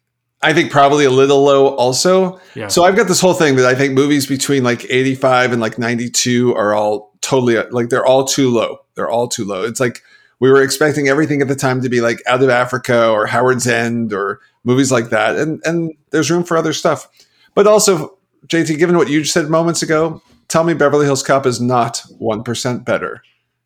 [0.46, 2.40] I think probably a little low also.
[2.54, 2.68] yeah.
[2.68, 5.76] So I've got this whole thing that I think movies between like 85 and like
[5.76, 8.78] 92 are all totally like they're all too low.
[8.94, 9.64] They're all too low.
[9.64, 10.02] It's like
[10.38, 13.66] we were expecting everything at the time to be like Out of Africa or Howard's
[13.66, 15.34] End or movies like that.
[15.34, 17.08] And and there's room for other stuff.
[17.56, 21.44] But also, JT, given what you just said moments ago, tell me Beverly Hills Cop
[21.44, 23.20] is not 1% better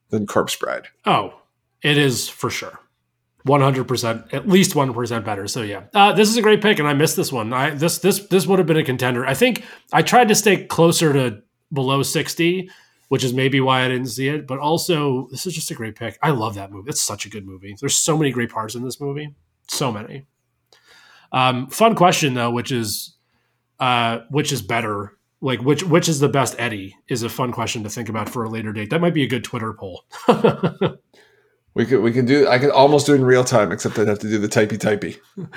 [0.08, 0.88] than Corpse Bride.
[1.04, 1.34] Oh,
[1.82, 2.79] it is for sure.
[3.46, 6.92] 100% at least 1% better so yeah uh, this is a great pick and i
[6.92, 10.02] missed this one i this this this would have been a contender i think i
[10.02, 12.68] tried to stay closer to below 60
[13.08, 15.96] which is maybe why i didn't see it but also this is just a great
[15.96, 18.74] pick i love that movie it's such a good movie there's so many great parts
[18.74, 19.34] in this movie
[19.68, 20.26] so many
[21.32, 23.16] Um, fun question though, which is
[23.78, 25.16] uh, which is better?
[25.40, 26.96] Like which which is the best Eddie?
[27.08, 28.90] Is a fun question to think about for a later date.
[28.90, 30.04] That might be a good Twitter poll.
[31.74, 32.48] we could we could do.
[32.48, 34.78] I could almost do it in real time, except I'd have to do the typey
[34.78, 35.18] typey.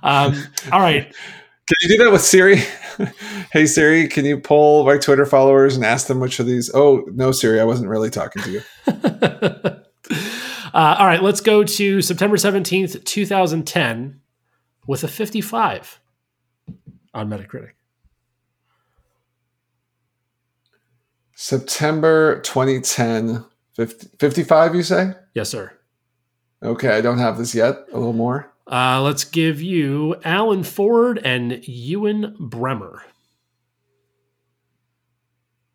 [0.00, 1.02] Um, all right.
[1.02, 2.58] Can you do that with Siri?
[3.52, 6.70] hey Siri, can you poll my Twitter followers and ask them which of these?
[6.72, 8.62] Oh no, Siri, I wasn't really talking to you.
[8.86, 9.80] uh,
[10.72, 14.20] all right, let's go to September seventeenth, two thousand ten,
[14.86, 15.98] with a fifty-five
[17.12, 17.72] on Metacritic.
[21.40, 25.12] September 2010, 50, 55, you say?
[25.38, 25.70] Yes, sir.
[26.64, 27.76] Okay, I don't have this yet.
[27.92, 28.52] A little more.
[28.66, 33.04] Uh, let's give you Alan Ford and Ewen Bremner.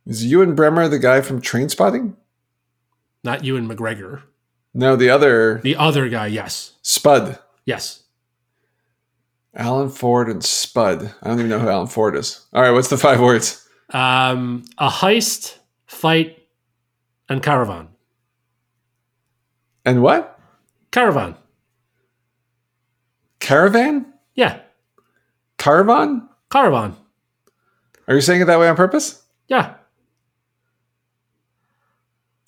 [0.05, 2.15] Is Ewen Bremner the guy from Trainspotting?
[3.23, 4.23] Not Ewan McGregor.
[4.73, 5.61] No, the other.
[5.63, 6.73] The other guy, yes.
[6.81, 7.39] Spud.
[7.63, 8.03] Yes.
[9.55, 11.15] Alan Ford and Spud.
[11.23, 12.45] I don't even know who Alan Ford is.
[12.51, 13.65] All right, what's the five words?
[13.91, 16.37] Um, a heist, fight,
[17.29, 17.87] and caravan.
[19.85, 20.39] And what?
[20.91, 21.35] Caravan.
[23.39, 24.13] Caravan?
[24.35, 24.59] Yeah.
[25.57, 26.29] Caravan?
[26.49, 26.95] Caravan.
[28.07, 29.21] Are you saying it that way on purpose?
[29.47, 29.75] Yeah.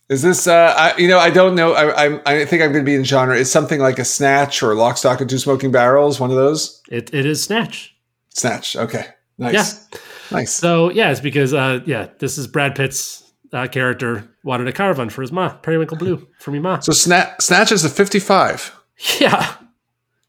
[0.08, 1.74] Is this, uh, I, you know, I don't know.
[1.74, 3.36] I, I, I think I'm going to be in genre.
[3.36, 6.82] Is something like a Snatch or Lock, Stock, and Two Smoking Barrels one of those?
[6.92, 7.96] It, it is Snatch.
[8.30, 8.76] Snatch.
[8.76, 9.06] Okay.
[9.40, 9.54] Nice.
[9.54, 10.00] Yeah.
[10.32, 10.54] Nice.
[10.54, 13.25] So, yeah, it's because, uh, yeah, this is Brad Pitt's
[13.56, 16.80] uh, character wanted a caravan for his ma, Periwinkle Blue, for me ma.
[16.80, 18.76] So Snatch, Snatch is a 55.
[19.20, 19.56] Yeah.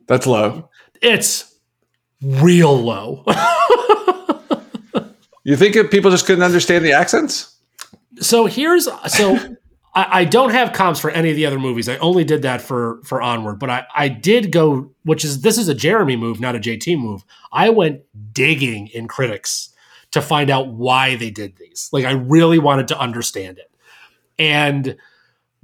[0.06, 0.70] That's low.
[1.02, 1.54] It's
[2.22, 3.24] real low.
[5.46, 7.54] You think if people just couldn't understand the accents?
[8.18, 9.36] so here's so
[9.94, 11.88] I, I don't have comps for any of the other movies.
[11.88, 15.56] I only did that for for Onward, but I I did go, which is this
[15.56, 17.24] is a Jeremy move, not a JT move.
[17.52, 19.72] I went digging in critics
[20.16, 21.88] to find out why they did these.
[21.92, 23.70] Like I really wanted to understand it,
[24.38, 24.96] and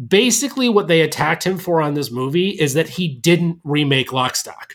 [0.09, 4.73] basically what they attacked him for on this movie is that he didn't remake Lockstock.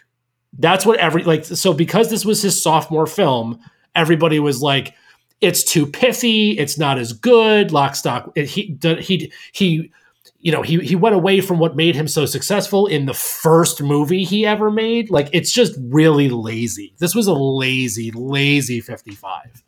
[0.57, 3.59] That's what every like so because this was his sophomore film,
[3.95, 4.93] everybody was like
[5.39, 7.69] it's too pithy, it's not as good.
[7.69, 9.91] Lockstock he he he
[10.39, 13.81] you know, he he went away from what made him so successful in the first
[13.81, 15.09] movie he ever made.
[15.09, 16.93] Like it's just really lazy.
[16.99, 19.63] This was a lazy lazy 55.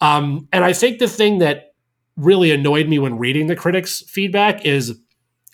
[0.00, 1.74] Um and I think the thing that
[2.16, 4.96] really annoyed me when reading the critics' feedback is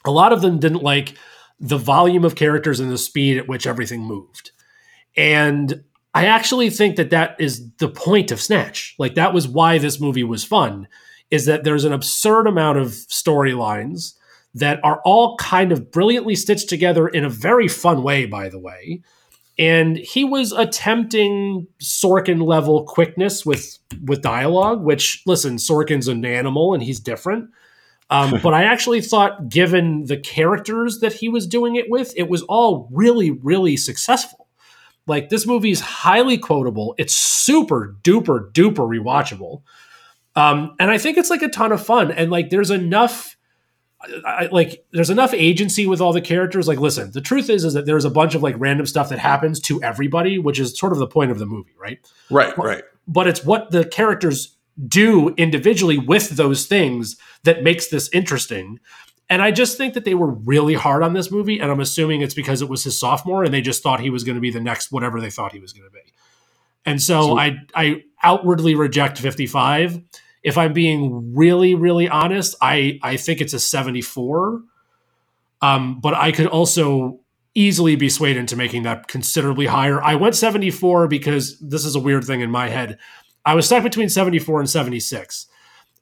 [0.05, 1.15] a lot of them didn't like
[1.59, 4.51] the volume of characters and the speed at which everything moved.
[5.17, 8.95] And I actually think that that is the point of Snatch.
[8.99, 10.89] Like that was why this movie was fun
[11.31, 14.15] is that there's an absurd amount of storylines
[14.55, 18.59] that are all kind of brilliantly stitched together in a very fun way by the
[18.59, 19.03] way.
[19.59, 26.73] And he was attempting Sorkin level quickness with with dialogue, which listen, Sorkin's an animal
[26.75, 27.51] and he's different.
[28.09, 32.29] Um, but I actually thought, given the characters that he was doing it with, it
[32.29, 34.49] was all really, really successful.
[35.07, 36.95] Like this movie is highly quotable.
[36.99, 39.63] It's super duper duper rewatchable,
[40.37, 42.11] um, and I think it's like a ton of fun.
[42.13, 43.37] And like, there's enough,
[44.25, 46.69] I, like, there's enough agency with all the characters.
[46.69, 49.19] Like, listen, the truth is, is that there's a bunch of like random stuff that
[49.19, 51.99] happens to everybody, which is sort of the point of the movie, right?
[52.31, 52.85] Right, right.
[53.07, 58.79] But it's what the characters do individually with those things that makes this interesting.
[59.29, 61.61] And I just think that they were really hard on this movie.
[61.61, 64.25] And I'm assuming it's because it was his sophomore and they just thought he was
[64.25, 66.13] going to be the next whatever they thought he was going to be.
[66.87, 70.01] And so, so I, I outwardly reject 55.
[70.43, 74.63] If I'm being really, really honest, I, I think it's a 74.
[75.63, 77.21] Um, but I could also
[77.55, 80.03] easily be swayed into making that considerably higher.
[80.03, 82.99] I went 74 because this is a weird thing in my head.
[83.45, 85.47] I was stuck between 74 and 76.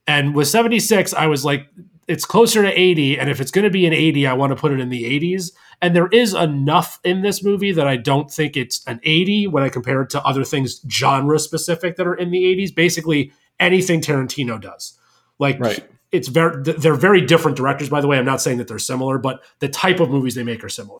[0.07, 1.67] And with 76, I was like,
[2.09, 4.55] it's closer to 80 and if it's going to be an 80 i want to
[4.55, 8.29] put it in the 80s and there is enough in this movie that i don't
[8.31, 12.15] think it's an 80 when i compare it to other things genre specific that are
[12.15, 14.97] in the 80s basically anything tarantino does.
[15.37, 15.87] Like right.
[16.11, 18.17] it's very they're very different directors by the way.
[18.17, 20.99] I'm not saying that they're similar but the type of movies they make are similar.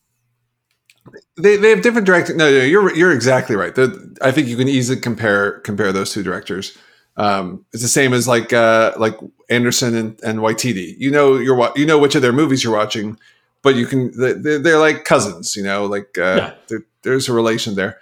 [1.42, 3.74] They, they have different directing no, no you're you're exactly right.
[3.74, 6.78] The, i think you can easily compare compare those two directors
[7.20, 9.18] um, it's the same as like uh, like
[9.50, 10.96] Anderson and, and Waititi.
[10.98, 13.18] You know you're you know which of their movies you're watching,
[13.62, 15.56] but you can they're, they're like cousins.
[15.56, 16.78] You know, like uh, yeah.
[17.02, 18.00] there's a relation there.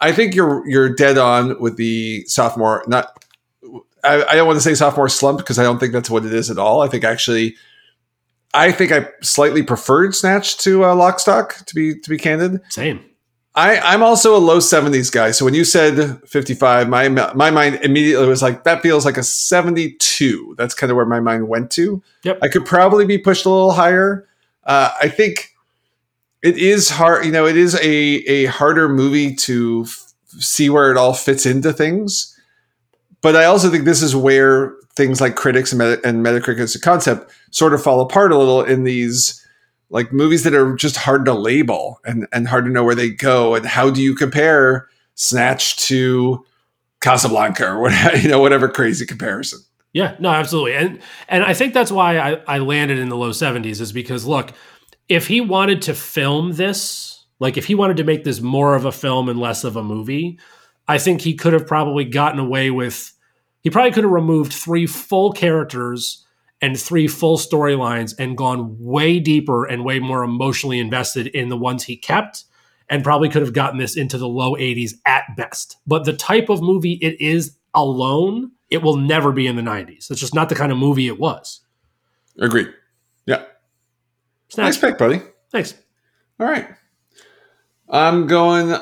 [0.00, 2.84] I think you're you're dead on with the sophomore.
[2.86, 3.24] Not
[4.04, 6.32] I, I don't want to say sophomore slump because I don't think that's what it
[6.32, 6.80] is at all.
[6.80, 7.56] I think actually,
[8.54, 12.60] I think I slightly preferred Snatch to uh, Lockstock to be to be candid.
[12.68, 13.04] Same.
[13.54, 15.32] I, I'm also a low 70s guy.
[15.32, 19.24] So when you said 55, my my mind immediately was like, that feels like a
[19.24, 20.54] 72.
[20.56, 22.02] That's kind of where my mind went to.
[22.22, 22.38] Yep.
[22.42, 24.28] I could probably be pushed a little higher.
[24.64, 25.50] Uh, I think
[26.42, 30.90] it is hard, you know, it is a, a harder movie to f- see where
[30.90, 32.38] it all fits into things.
[33.20, 36.74] But I also think this is where things like critics and, Meta- and Metacritic as
[36.74, 39.44] a concept sort of fall apart a little in these
[39.90, 43.10] like movies that are just hard to label and, and hard to know where they
[43.10, 43.54] go.
[43.54, 46.44] And how do you compare Snatch to
[47.00, 49.60] Casablanca or whatever, you know, whatever crazy comparison.
[49.92, 50.74] Yeah, no, absolutely.
[50.74, 54.24] And and I think that's why I, I landed in the low 70s is because
[54.24, 54.52] look,
[55.08, 58.84] if he wanted to film this, like if he wanted to make this more of
[58.84, 60.38] a film and less of a movie,
[60.86, 63.12] I think he could have probably gotten away with
[63.62, 66.24] he probably could have removed three full characters
[66.62, 71.56] and three full storylines and gone way deeper and way more emotionally invested in the
[71.56, 72.44] ones he kept
[72.88, 75.76] and probably could have gotten this into the low 80s at best.
[75.86, 80.10] But the type of movie it is alone, it will never be in the 90s.
[80.10, 81.60] It's just not the kind of movie it was.
[82.38, 82.68] Agreed.
[83.26, 83.44] Yeah.
[84.48, 84.66] Snatch.
[84.66, 85.22] Nice pick, buddy.
[85.50, 85.74] Thanks.
[86.38, 86.68] All right.
[87.88, 88.74] I'm going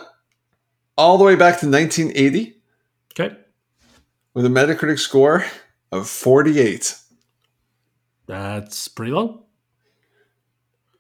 [0.97, 2.57] all the way back to 1980
[3.13, 3.37] Okay.
[4.35, 5.45] with a Metacritic score
[5.93, 6.95] of 48.
[8.29, 9.43] That's pretty low.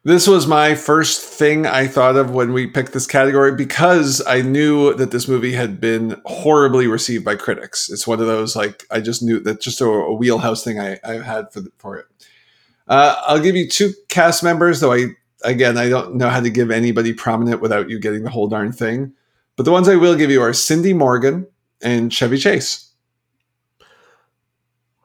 [0.02, 4.40] This was my first thing I thought of when we picked this category because I
[4.40, 7.90] knew that this movie had been horribly received by critics.
[7.90, 10.98] It's one of those like I just knew that just a, a wheelhouse thing I,
[11.04, 12.06] I had for the, for it.
[12.86, 15.08] Uh, I'll give you two cast members, though I
[15.44, 18.72] again I don't know how to give anybody prominent without you getting the whole darn
[18.72, 19.12] thing.
[19.56, 21.46] But the ones I will give you are Cindy Morgan
[21.82, 22.92] and Chevy Chase.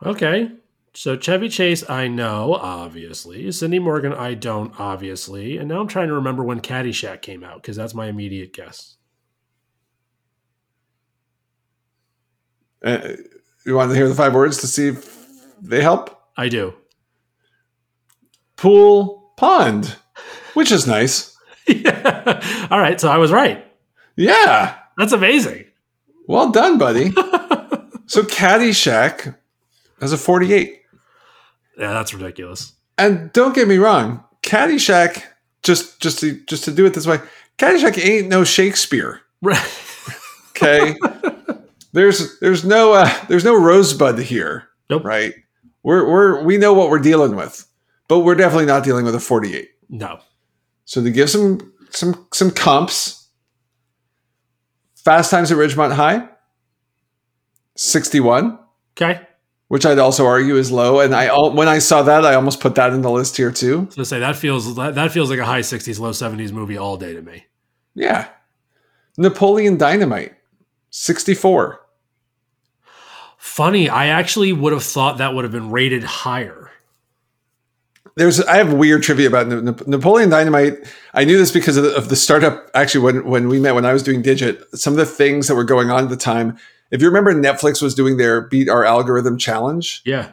[0.05, 0.49] Okay.
[0.95, 3.51] So Chevy Chase, I know, obviously.
[3.51, 5.57] Cindy Morgan, I don't, obviously.
[5.57, 8.97] And now I'm trying to remember when Caddyshack came out because that's my immediate guess.
[12.83, 13.13] Uh,
[13.65, 15.19] you want to hear the five words to see if
[15.61, 16.21] they help?
[16.37, 16.75] I do.
[18.55, 19.95] Pool pond,
[20.53, 21.35] which is nice.
[21.67, 22.67] yeah.
[22.71, 23.01] All right.
[23.01, 23.65] So I was right.
[24.15, 24.77] Yeah.
[24.97, 25.65] That's amazing.
[26.27, 27.11] Well done, buddy.
[28.05, 29.35] so Caddyshack
[29.99, 30.81] has a 48.
[31.77, 32.73] Yeah, that's ridiculous.
[32.97, 35.23] And don't get me wrong, Caddyshack,
[35.63, 37.19] just just to just to do it this way,
[37.57, 39.21] Caddyshack ain't no Shakespeare.
[39.41, 39.79] Right.
[40.55, 40.95] Okay.
[41.93, 44.69] there's there's no uh, there's no rosebud here.
[44.89, 45.03] Nope.
[45.03, 45.33] Right.
[45.81, 47.67] We're we're we know what we're dealing with,
[48.07, 49.67] but we're definitely not dealing with a 48.
[49.89, 50.19] No.
[50.85, 53.27] So to give some some some comps,
[54.95, 56.29] Fast Times at Ridgemont High,
[57.75, 58.59] 61,
[58.95, 59.21] Okay.
[59.73, 60.99] Which I'd also argue is low.
[60.99, 63.87] And I when I saw that, I almost put that in the list here too.
[63.89, 66.95] So to say that feels that, feels like a high 60s, low 70s movie all
[66.95, 67.47] day to me.
[67.95, 68.27] Yeah.
[69.17, 70.35] Napoleon Dynamite,
[70.91, 71.81] 64.
[73.39, 76.69] Funny, I actually would have thought that would have been rated higher.
[78.15, 80.85] There's I have weird trivia about Na- Na- Napoleon Dynamite.
[81.15, 82.69] I knew this because of the, of the startup.
[82.75, 85.55] Actually, when when we met when I was doing Digit, some of the things that
[85.55, 86.59] were going on at the time.
[86.93, 90.03] If you remember, Netflix was doing their Beat Our Algorithm challenge.
[90.05, 90.29] Yeah.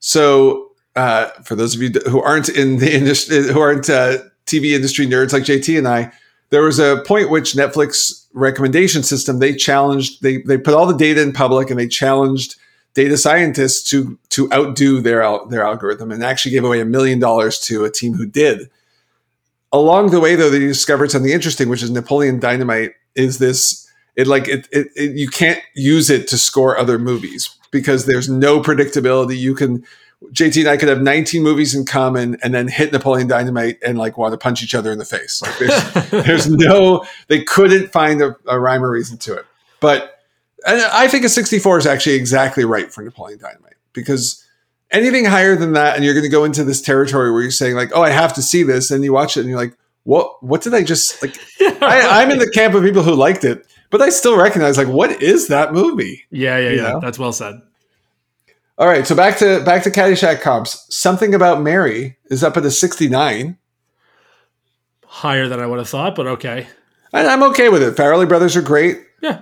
[0.00, 4.72] So, uh, for those of you who aren't in the industry, who aren't uh, TV
[4.72, 6.12] industry nerds like JT and I,
[6.50, 10.20] there was a point which Netflix recommendation system they challenged.
[10.22, 12.56] They they put all the data in public and they challenged
[12.94, 17.60] data scientists to to outdo their their algorithm and actually gave away a million dollars
[17.60, 18.68] to a team who did.
[19.72, 23.86] Along the way, though, they discovered something interesting, which is Napoleon Dynamite is this.
[24.20, 28.28] It like it, it, it you can't use it to score other movies because there's
[28.28, 29.38] no predictability.
[29.38, 29.84] You can
[30.32, 33.96] JT and I could have 19 movies in common and then hit Napoleon Dynamite and
[33.96, 35.40] like want to punch each other in the face.
[35.40, 39.46] Like there's, there's no, they couldn't find a, a rhyme or reason to it.
[39.80, 40.20] But
[40.66, 44.44] and I think a 64 is actually exactly right for Napoleon Dynamite because
[44.90, 47.76] anything higher than that, and you're going to go into this territory where you're saying
[47.76, 50.42] like, oh, I have to see this, and you watch it and you're like, what?
[50.42, 51.36] What did I just like?
[51.82, 54.88] I, I'm in the camp of people who liked it, but I still recognize like,
[54.88, 56.24] what is that movie?
[56.30, 56.82] Yeah, yeah, You yeah.
[56.92, 57.00] know?
[57.00, 57.60] That's well said.
[58.78, 60.86] All right, so back to back to Caddyshack comps.
[60.94, 63.58] Something about Mary is up at a 69,
[65.04, 66.66] Higher than I would have thought, but okay.
[67.12, 67.96] and I'm okay with it.
[67.96, 69.40] Farrelly brothers are great, Yeah.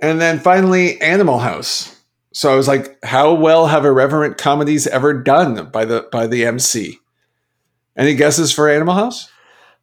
[0.00, 1.92] and then finally Animal House.
[2.32, 6.44] So I was like, how well have irreverent comedies ever done by the by the
[6.44, 6.98] MC?
[7.96, 9.30] Any guesses for Animal House?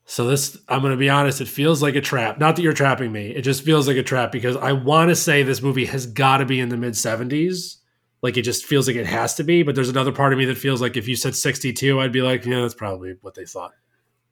[0.06, 2.38] So this, I'm going to be honest, it feels like a trap.
[2.38, 3.30] Not that you're trapping me.
[3.30, 6.38] It just feels like a trap because I want to say this movie has got
[6.38, 7.78] to be in the mid 70s.
[8.22, 9.64] Like it just feels like it has to be.
[9.64, 12.22] But there's another part of me that feels like if you said 62, I'd be
[12.22, 13.72] like, yeah, that's probably what they thought.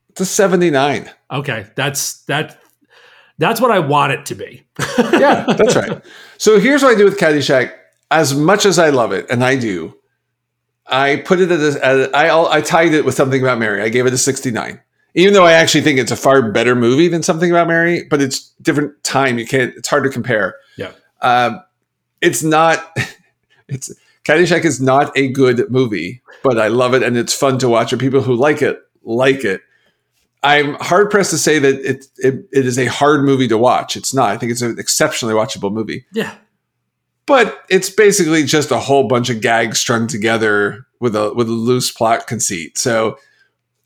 [0.10, 1.10] It's a 79.
[1.32, 2.60] Okay, that's that.
[3.38, 4.68] That's what I want it to be.
[5.00, 6.04] yeah, that's right.
[6.38, 7.74] So here's what I do with Caddyshack.
[8.12, 9.98] As much as I love it, and I do,
[10.86, 13.82] I put it at a, I, I tied it with something about Mary.
[13.82, 14.82] I gave it a 69.
[15.14, 18.22] Even though I actually think it's a far better movie than something about Mary, but
[18.22, 19.38] it's different time.
[19.38, 19.74] You can't.
[19.76, 20.56] It's hard to compare.
[20.78, 20.92] Yeah.
[21.22, 21.62] Um,
[22.22, 22.96] it's not.
[23.74, 23.90] It's
[24.26, 27.94] Caddyshack is not a good movie, but I love it and it's fun to watch.
[27.94, 29.62] And people who like it like it.
[30.44, 33.96] I'm hard pressed to say that it, it it is a hard movie to watch.
[33.96, 34.30] It's not.
[34.32, 36.06] I think it's an exceptionally watchable movie.
[36.14, 36.36] Yeah.
[37.28, 41.54] But it's basically just a whole bunch of gags strung together with a with a
[41.54, 42.78] loose plot conceit.
[42.78, 43.18] So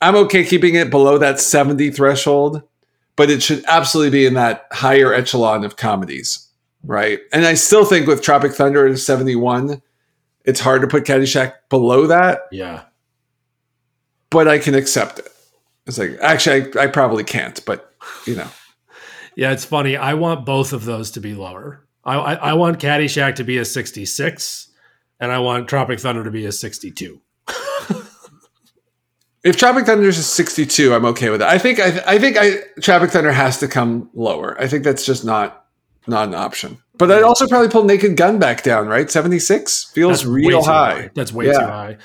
[0.02, 2.62] I'm okay keeping it below that 70 threshold,
[3.16, 6.46] but it should absolutely be in that higher echelon of comedies
[6.88, 7.20] right?
[7.34, 9.82] And I still think with Tropic Thunder at 71,
[10.44, 12.42] it's hard to put Caddyshack below that.
[12.52, 12.84] Yeah.
[14.30, 15.32] But I can accept it.
[15.86, 17.94] It's like, actually, I, I probably can't, but
[18.26, 18.48] you know.
[19.36, 19.98] yeah, it's funny.
[19.98, 21.86] I want both of those to be lower.
[22.04, 24.72] I, I, I want Caddyshack to be a 66,
[25.20, 27.22] and I want Tropic Thunder to be a 62.
[29.46, 31.48] If Tropic Thunder is 62, I'm okay with it.
[31.48, 34.60] I think I, I think I Tropic Thunder has to come lower.
[34.60, 35.68] I think that's just not
[36.08, 36.80] not an option.
[36.98, 39.10] But I'd also probably pull Naked Gun back down, right?
[39.12, 40.94] 76 feels That's real high.
[40.94, 41.10] high.
[41.14, 41.60] That's way yeah.
[41.60, 41.98] too high.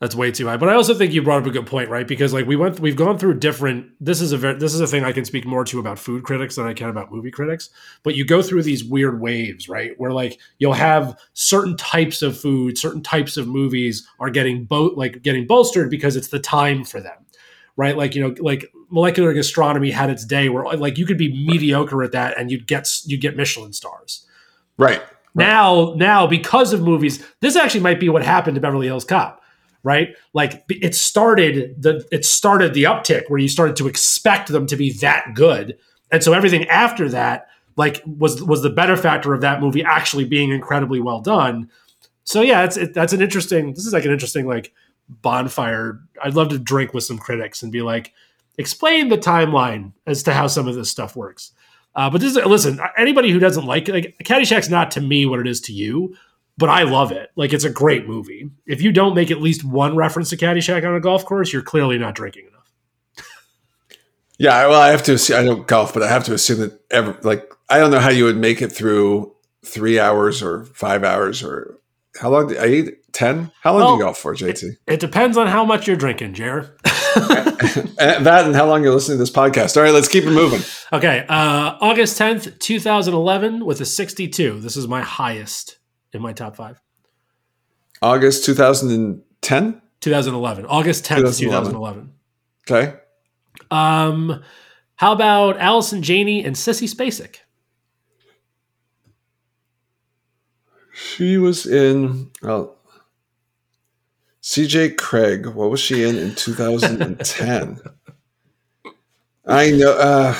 [0.00, 0.56] That's way too high.
[0.56, 2.06] But I also think you brought up a good point, right?
[2.06, 3.90] Because like we went, we've gone through different.
[4.00, 6.22] This is a very, this is a thing I can speak more to about food
[6.22, 7.70] critics than I can about movie critics.
[8.04, 9.98] But you go through these weird waves, right?
[9.98, 14.96] Where like you'll have certain types of food, certain types of movies are getting both
[14.96, 17.26] like getting bolstered because it's the time for them,
[17.76, 17.96] right?
[17.96, 22.04] Like you know, like molecular gastronomy had its day where like you could be mediocre
[22.04, 24.24] at that and you'd get you'd get Michelin stars.
[24.76, 25.02] Right.
[25.34, 29.37] Now, now because of movies, this actually might be what happened to Beverly Hills Cop,
[29.82, 30.16] right?
[30.32, 34.76] Like it started the it started the uptick where you started to expect them to
[34.76, 35.78] be that good,
[36.10, 40.24] and so everything after that, like was was the better factor of that movie actually
[40.24, 41.70] being incredibly well done.
[42.24, 43.72] So yeah, it's it, that's an interesting.
[43.72, 44.72] This is like an interesting like
[45.08, 46.00] bonfire.
[46.22, 48.12] I'd love to drink with some critics and be like,
[48.58, 51.52] explain the timeline as to how some of this stuff works.
[51.94, 55.40] Uh, but this is, listen, anybody who doesn't like like Caddyshack's not to me what
[55.40, 56.14] it is to you,
[56.58, 57.30] but I love it.
[57.36, 58.50] Like it's a great movie.
[58.66, 61.62] If you don't make at least one reference to Caddyshack on a golf course, you're
[61.62, 62.72] clearly not drinking enough.
[64.38, 65.14] yeah, well, I have to.
[65.14, 68.00] Assume, I don't golf, but I have to assume that ever like I don't know
[68.00, 69.34] how you would make it through
[69.64, 71.78] three hours or five hours or
[72.20, 72.56] how long?
[72.58, 73.52] I eat ten.
[73.62, 74.64] How long well, do you golf for, JT?
[74.64, 76.70] It, it depends on how much you're drinking, Jared.
[77.14, 79.76] that and how long you're listening to this podcast.
[79.76, 80.60] All right, let's keep it moving.
[80.92, 84.60] Okay, uh, August 10th, 2011, with a 62.
[84.60, 85.77] This is my highest
[86.12, 86.80] in my top five.
[88.00, 89.82] August 2010?
[90.00, 90.66] 2011.
[90.66, 91.72] August 10th, 2011.
[91.72, 92.12] 2011.
[92.70, 92.98] Okay.
[93.70, 94.42] Um,
[94.96, 97.36] how about Allison Janney and Sissy Spacek?
[100.92, 102.30] She was in.
[102.42, 102.76] Well,
[104.42, 107.80] CJ Craig, what was she in in 2010?
[109.46, 109.92] I know.
[109.92, 110.34] Uh,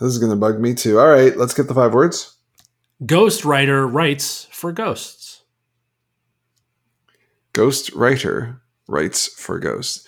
[0.00, 0.98] this is going to bug me too.
[0.98, 2.36] All right, let's get the five words.
[3.04, 5.42] Ghost writer writes for ghosts.
[7.52, 10.06] Ghost writer writes for ghosts.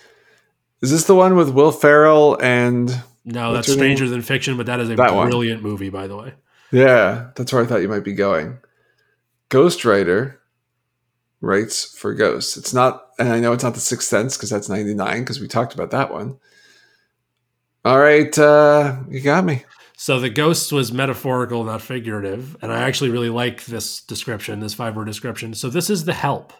[0.81, 3.03] Is this the one with Will Ferrell and?
[3.25, 4.11] No, that's Stranger name?
[4.11, 5.71] Than Fiction, but that is a that brilliant one.
[5.71, 6.33] movie, by the way.
[6.71, 8.57] Yeah, that's where I thought you might be going.
[9.49, 10.41] Ghost writer
[11.39, 12.57] writes for Ghosts.
[12.57, 15.47] It's not, and I know it's not the Sixth Sense because that's 99 because we
[15.47, 16.37] talked about that one.
[17.85, 19.63] All right, uh, you got me.
[20.03, 24.73] So the ghost was metaphorical, not figurative, and I actually really like this description, this
[24.73, 25.53] five word description.
[25.53, 26.51] So this is the help.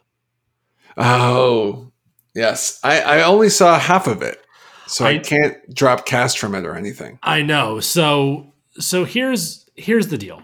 [0.96, 1.92] Oh,
[2.34, 2.80] yes.
[2.86, 4.42] I, I only saw half of it,
[4.88, 7.20] so I, I can't drop cast from it or anything.
[7.22, 7.82] I know.
[7.82, 10.42] So so here's here's the deal.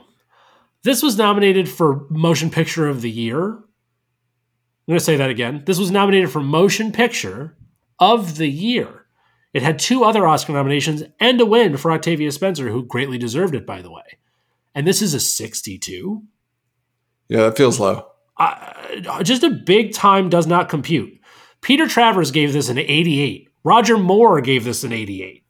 [0.84, 3.60] This was nominated for Motion Picture of the Year
[4.90, 5.62] I'm going to say that again.
[5.66, 7.56] This was nominated for Motion Picture
[7.98, 8.99] of the Year.
[9.54, 13.56] It had two other Oscar nominations and a win for Octavia Spencer, who greatly deserved
[13.56, 14.20] it, by the way.
[14.76, 16.24] And this is a 62.
[17.28, 18.08] Yeah, that feels low.
[18.38, 21.20] Uh, just a big time does not compute.
[21.62, 23.50] Peter Travers gave this an 88.
[23.64, 25.44] Roger Moore gave this an 88.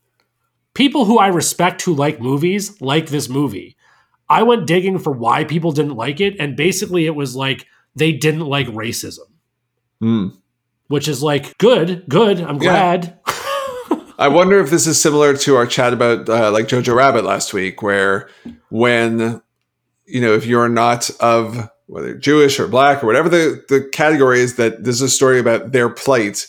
[0.74, 3.76] People who I respect who like movies like this movie.
[4.30, 8.12] I went digging for why people didn't like it, and basically it was like they
[8.12, 9.26] didn't like racism.
[10.02, 10.38] Mm.
[10.88, 12.39] Which is like good, good.
[12.39, 13.20] I'm glad.
[13.28, 13.34] Yeah.
[14.20, 17.54] I wonder if this is similar to our chat about uh, like Jojo Rabbit last
[17.54, 18.30] week, where
[18.70, 19.42] when
[20.06, 24.42] you know if you're not of whether Jewish or black or whatever the the category
[24.42, 26.48] is, that this is a story about their plight.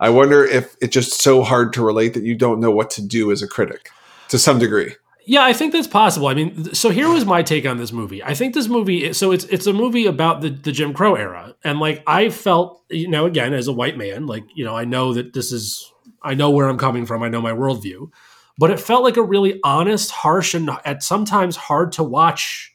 [0.00, 3.02] I wonder if it's just so hard to relate that you don't know what to
[3.02, 3.90] do as a critic
[4.28, 4.96] to some degree.
[5.24, 6.26] Yeah, I think that's possible.
[6.26, 8.22] I mean, so here was my take on this movie.
[8.22, 11.54] I think this movie, so it's it's a movie about the the Jim Crow era,
[11.62, 14.84] and like I felt, you know, again as a white man, like you know, I
[14.84, 15.90] know that this is,
[16.24, 18.10] I know where I'm coming from, I know my worldview,
[18.58, 22.74] but it felt like a really honest, harsh, and at sometimes hard to watch,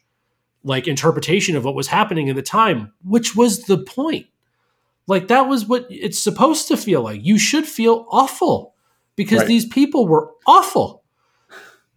[0.62, 4.26] like interpretation of what was happening in the time, which was the point.
[5.06, 7.24] Like that was what it's supposed to feel like.
[7.24, 8.74] You should feel awful
[9.16, 9.48] because Right.
[9.48, 11.02] these people were awful.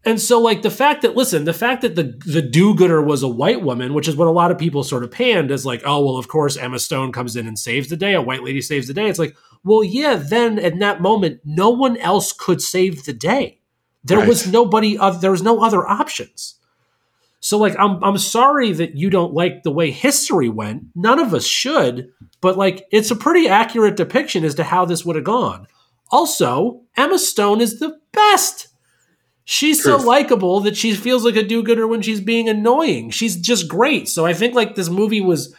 [0.06, 3.28] And so, like the fact that listen, the fact that the the do-gooder was a
[3.28, 6.04] white woman, which is what a lot of people sort of panned as like, oh
[6.06, 8.14] well, of course Emma Stone comes in and saves the day.
[8.14, 9.08] A white lady saves the day.
[9.08, 10.16] It's like, well, yeah.
[10.16, 13.60] Then in that moment, no one else could save the day.
[14.04, 14.98] There was nobody.
[14.98, 16.56] Uh, there was no other options.
[17.40, 20.84] So, like, I'm I'm sorry that you don't like the way history went.
[20.96, 22.10] None of us should,
[22.42, 25.68] but like, it's a pretty accurate depiction as to how this would have gone.
[26.10, 28.68] Also, Emma Stone is the best.
[29.46, 33.10] She's so likable that she feels like a do-gooder when she's being annoying.
[33.10, 34.08] She's just great.
[34.08, 35.54] So I think like this movie was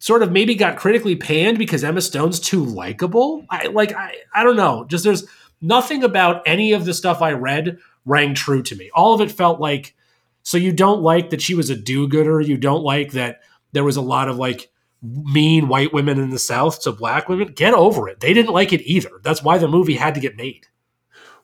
[0.00, 3.46] sort of maybe got critically panned because Emma Stone's too likable.
[3.48, 4.84] I like I I don't know.
[4.88, 5.26] Just there's
[5.60, 8.90] nothing about any of the stuff I read rang true to me.
[8.94, 9.94] All of it felt like
[10.42, 13.42] so you don't like that she was a do-gooder, you don't like that
[13.72, 14.70] there was a lot of like
[15.02, 17.48] mean white women in the south to black women.
[17.48, 18.20] Get over it.
[18.20, 19.20] They didn't like it either.
[19.22, 20.66] That's why the movie had to get made.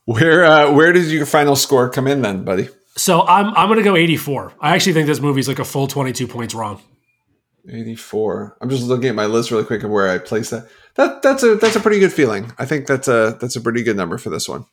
[0.07, 2.69] Where uh, where does your final score come in then, buddy?
[2.97, 4.55] So I'm I'm gonna go 84.
[4.61, 6.81] I actually think this movie's like a full 22 points wrong.
[7.69, 8.59] 84.
[8.61, 10.69] I'm just looking at my list really quick of where I place that.
[10.95, 12.53] That that's a that's a pretty good feeling.
[12.59, 14.64] I think that's a that's a pretty good number for this one.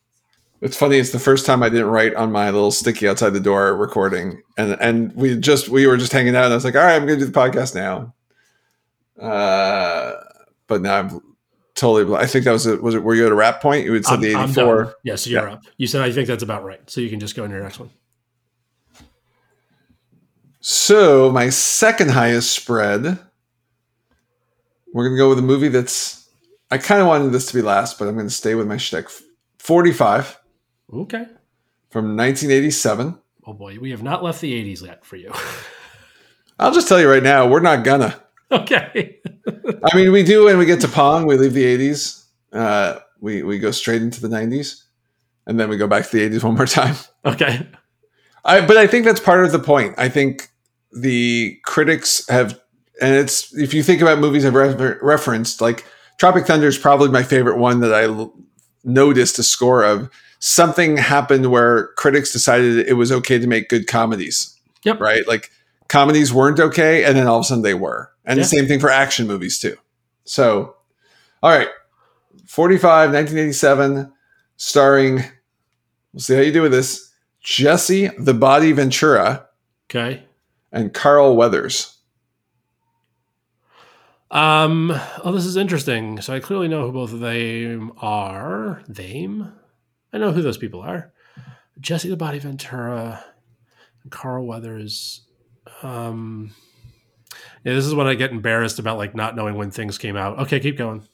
[0.62, 0.98] It's funny.
[0.98, 4.41] It's the first time I didn't write on my little sticky outside the door recording,
[4.58, 6.96] and and we just we were just hanging out, and I was like, all right,
[6.96, 8.14] I'm going to do the podcast now.
[9.20, 10.14] Uh,
[10.68, 11.36] but now I'm
[11.76, 12.16] totally.
[12.16, 12.82] I think that was it.
[12.82, 13.04] Was it?
[13.04, 13.86] Were you at a wrap point?
[13.86, 14.86] You said I'm, the 84.
[14.86, 15.64] Yes, Yeah, so you're up.
[15.76, 16.89] You said I think that's about right.
[16.89, 17.89] So you can just go in your next one.
[20.66, 23.20] So my second highest spread,
[24.93, 26.30] we're gonna go with a movie that's.
[26.72, 28.78] I kind of wanted this to be last, but I'm going to stay with my
[28.78, 29.07] shtick.
[29.59, 30.39] 45
[30.91, 31.26] Okay.
[31.91, 33.20] from 1987.
[33.45, 35.32] Oh boy, we have not left the 80s yet for you.
[36.59, 38.20] I'll just tell you right now, we're not gonna.
[38.51, 39.20] okay.
[39.84, 42.24] I mean, we do when we get to Pong, we leave the 80s.
[42.53, 44.82] Uh, we we go straight into the 90s,
[45.45, 46.95] and then we go back to the 80s one more time.
[47.26, 47.68] Okay.
[48.45, 49.95] I, but I think that's part of the point.
[49.97, 50.49] I think
[50.96, 52.60] the critics have,
[53.02, 55.86] and it's if you think about movies I've refer- referenced, like
[56.20, 58.34] Tropic Thunder is probably my favorite one that I l-
[58.84, 60.10] noticed a score of.
[60.39, 64.60] Something happened where critics decided it was okay to make good comedies.
[64.84, 65.00] Yep.
[65.00, 65.26] Right?
[65.28, 65.52] Like
[65.88, 68.12] comedies weren't okay, and then all of a sudden they were.
[68.26, 68.44] And Yeah.
[68.44, 69.78] the same thing for action movies too.
[70.26, 70.76] So,
[71.41, 71.70] all right,
[72.46, 74.12] 45, 1987,
[74.58, 75.24] starring,
[76.14, 77.10] we'll see how you do with this,
[77.41, 79.48] Jesse the Body Ventura
[79.89, 80.24] Okay.
[80.74, 81.98] And Carl Weathers.
[84.32, 84.92] Um,
[85.24, 86.20] oh, this is interesting.
[86.20, 88.82] So I clearly know who both of them are.
[88.88, 89.54] Them?
[90.12, 91.14] I know who those people are.
[91.80, 93.24] Jesse the Body Ventura
[94.02, 95.22] and Carl Weathers.
[95.84, 96.54] Um,
[97.64, 100.40] yeah, this is when I get embarrassed about like not knowing when things came out.
[100.40, 101.08] Okay, keep going.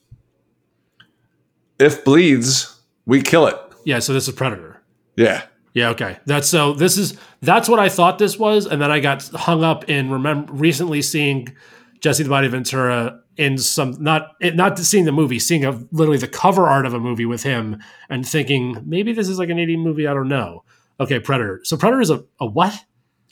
[1.78, 3.56] If bleeds, we kill it.
[3.86, 4.82] Yeah, so this is Predator.
[5.16, 5.44] Yeah.
[5.80, 6.18] Yeah, okay.
[6.26, 9.64] That's so this is that's what I thought this was, and then I got hung
[9.64, 11.56] up in remember recently seeing
[12.02, 16.28] Jesse the Body Ventura in some not not seeing the movie, seeing a literally the
[16.28, 19.78] cover art of a movie with him and thinking maybe this is like an 80
[19.78, 20.66] movie, I don't know.
[21.00, 21.62] Okay, Predator.
[21.64, 22.78] So Predator is a, a what?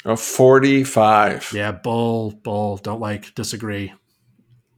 [0.05, 1.51] A 45.
[1.53, 3.93] Yeah, bull, bull, don't like, disagree.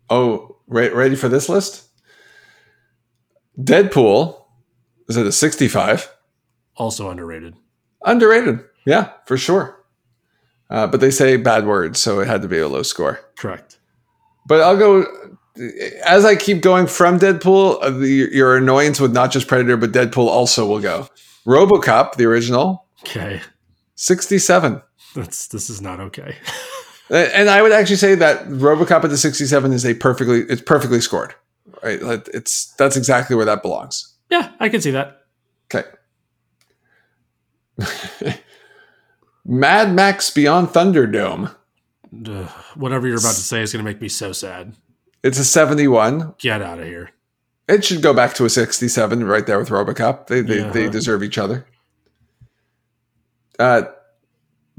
[0.09, 1.87] Oh, re- ready for this list?
[3.59, 4.41] Deadpool
[5.07, 6.11] is at a 65.
[6.79, 7.55] Also underrated.
[8.05, 8.61] Underrated.
[8.85, 9.75] Yeah, for sure.
[10.69, 13.19] Uh, but they say bad words, so it had to be a low score.
[13.37, 13.77] Correct.
[14.47, 15.05] But I'll go
[16.05, 17.79] as I keep going from Deadpool.
[17.83, 21.07] Uh, the, your annoyance with not just Predator, but Deadpool also will go.
[21.45, 23.41] RoboCop, the original, Okay.
[23.95, 24.81] sixty-seven,
[25.15, 26.35] That's this is not okay.
[27.11, 31.01] And I would actually say that RoboCop at the sixty-seven is a perfectly it's perfectly
[31.01, 31.33] scored.
[31.83, 31.99] Right,
[32.33, 34.13] it's that's exactly where that belongs.
[34.29, 35.21] yeah, I can see that.
[35.73, 35.87] Okay.
[39.45, 41.55] Mad Max Beyond Thunderdome.
[42.27, 44.75] Ugh, whatever you're about to say is going to make me so sad.
[45.23, 46.35] It's a seventy-one.
[46.39, 47.11] Get out of here.
[47.67, 50.25] It should go back to a 67 right there with Robocop.
[50.27, 50.69] They they, Yeah.
[50.71, 51.67] they deserve each other.
[53.59, 53.83] Uh,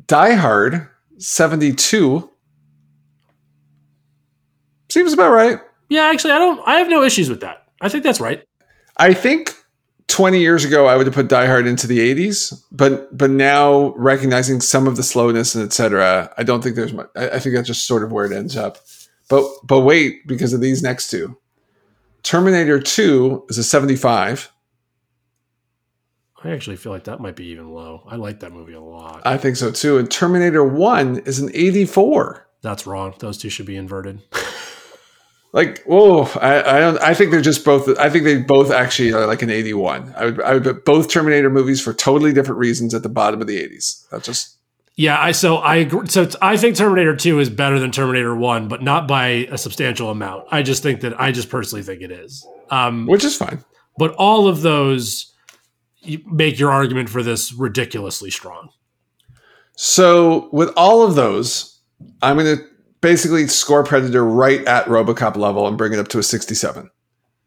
[0.06, 0.88] Die Hard
[1.18, 2.28] 72
[4.88, 5.60] seems about right.
[5.88, 6.60] Yeah, actually, I don't.
[6.66, 7.66] I have no issues with that.
[7.80, 8.42] I think that's right.
[8.96, 9.54] I think
[10.10, 13.94] 20 years ago I would have put Die Hard into the 80s, but but now
[13.96, 17.08] recognizing some of the slowness and etc., I don't think there's much.
[17.16, 18.78] I, I think that's just sort of where it ends up.
[19.28, 21.38] But but wait, because of these next two,
[22.22, 24.52] Terminator 2 is a 75.
[26.42, 28.02] I actually feel like that might be even low.
[28.06, 29.22] I like that movie a lot.
[29.24, 29.98] I think so too.
[29.98, 32.46] And Terminator 1 is an 84.
[32.62, 33.14] That's wrong.
[33.18, 34.22] Those two should be inverted.
[35.52, 36.98] Like, whoa, I, I don't.
[37.02, 37.98] I think they're just both.
[37.98, 40.14] I think they both actually are like an eighty-one.
[40.16, 43.40] I would, I would put both Terminator movies for totally different reasons at the bottom
[43.40, 44.06] of the eighties.
[44.12, 44.56] That's just
[44.94, 46.06] Yeah, I so I agree.
[46.06, 50.10] So I think Terminator 2 is better than Terminator 1, but not by a substantial
[50.10, 50.44] amount.
[50.52, 52.46] I just think that I just personally think it is.
[52.70, 53.64] Um, which is fine.
[53.98, 55.32] but all of those
[56.26, 58.70] make your argument for this ridiculously strong.
[59.76, 61.80] So with all of those,
[62.22, 62.64] I'm going to
[63.00, 66.90] basically score Predator right at RoboCop level and bring it up to a sixty-seven.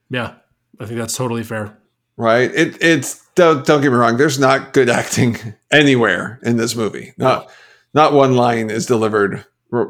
[0.10, 0.36] Yeah,
[0.80, 1.78] I think that's totally fair.
[2.18, 2.54] Right?
[2.54, 4.18] It it's don't don't get me wrong.
[4.18, 5.38] There's not good acting
[5.72, 7.14] anywhere in this movie.
[7.18, 7.49] Not
[7.93, 9.45] not one line is delivered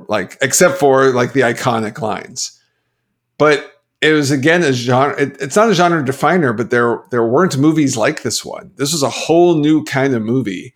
[0.07, 2.59] like except for like the iconic lines.
[3.37, 3.69] But
[4.01, 5.19] it was again a genre.
[5.21, 8.71] It, it's not a genre definer, but there there weren't movies like this one.
[8.75, 10.73] This was a whole new kind of movie,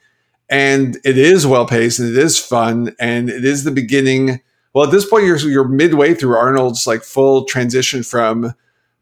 [0.50, 4.42] and it is well paced and it is fun and it is the beginning.
[4.78, 8.54] Well, at this point, you're you're midway through Arnold's like full transition from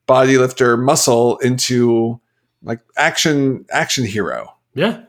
[0.06, 2.22] body lifter muscle into
[2.64, 4.56] like action action hero.
[4.74, 5.02] Yeah,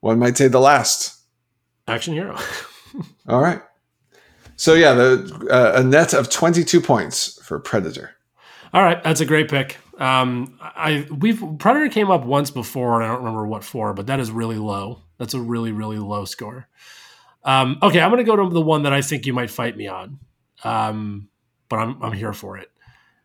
[0.00, 1.16] One might say the last.
[1.86, 2.36] action hero.
[3.28, 3.62] All right.
[4.56, 8.10] So yeah, the uh, a net of 22 points for Predator.
[8.74, 9.76] All right, that's a great pick.
[10.00, 14.08] Um, I we've Predator came up once before, and I don't remember what for, but
[14.08, 15.02] that is really low.
[15.18, 16.66] That's a really really low score.
[17.46, 19.76] Um, okay, I'm going to go to the one that I think you might fight
[19.76, 20.18] me on,
[20.64, 21.28] um,
[21.68, 22.70] but I'm I'm here for it.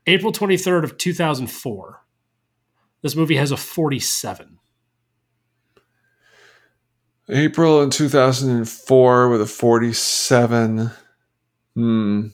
[0.08, 2.04] April 23rd of 2004.
[3.02, 4.60] This movie has a 47.
[7.30, 10.92] April in 2004 with a 47.
[11.74, 12.28] Hmm.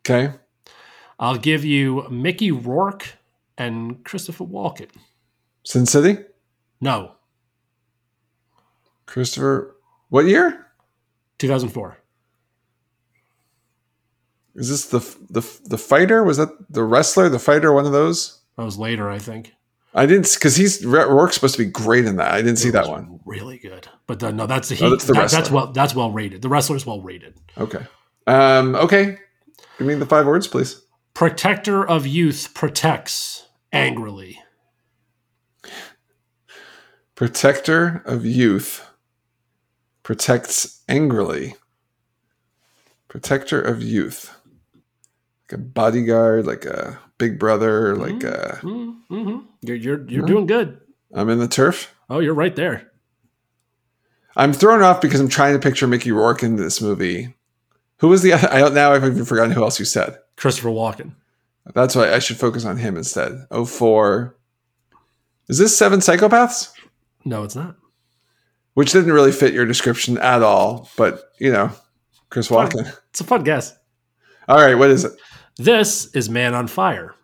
[0.00, 0.32] Okay.
[1.18, 3.16] I'll give you Mickey Rourke
[3.56, 4.90] and Christopher Walken.
[5.64, 6.18] Sin City?
[6.80, 7.12] No,
[9.06, 9.75] Christopher.
[10.08, 10.66] What year?
[11.38, 11.98] 2004.
[14.54, 16.24] Is this the the the fighter?
[16.24, 18.40] Was that the wrestler, the fighter, one of those?
[18.56, 19.52] That was later, I think.
[19.92, 22.32] I didn't because he's Rourke's supposed to be great in that.
[22.32, 23.20] I didn't see It that one.
[23.26, 26.10] Really good, but uh, no, that's he, Oh, that's the that- that's well that's well
[26.10, 26.40] rated.
[26.42, 27.34] The wrestler's well rated.
[27.58, 27.84] Okay.
[28.26, 28.74] Um.
[28.76, 29.18] Okay.
[29.78, 30.80] Give me the five words, please.
[31.12, 34.40] Protector of youth protects angrily.
[37.14, 38.86] Protector of youth
[40.10, 41.56] protects angrily.
[43.08, 44.32] Protector of youth.
[45.50, 49.38] Like a bodyguard, like a big brother, like a Mm-hmm.
[49.62, 50.28] You're you're you're No.
[50.28, 50.80] doing good.
[51.12, 51.92] I'm in the turf.
[52.08, 52.88] Oh, you're right there.
[54.36, 57.34] I'm thrown off because I'm trying to picture Mickey Rourke in this movie.
[57.98, 60.18] Who was the I don't now I've even forgotten who else you said.
[60.36, 61.14] Christopher Walken.
[61.74, 63.44] That's why I should focus on him instead.
[63.50, 64.36] Oh four.
[65.48, 66.70] Is this seven psychopaths?
[67.24, 67.74] No, it's not.
[68.76, 71.70] Which didn't really fit your description at all, but you know,
[72.30, 72.48] Chris.
[72.48, 72.92] Walken.
[73.10, 73.74] It's a fun guess.
[74.48, 75.12] All right, what is it?
[75.56, 77.14] This is Man on Fire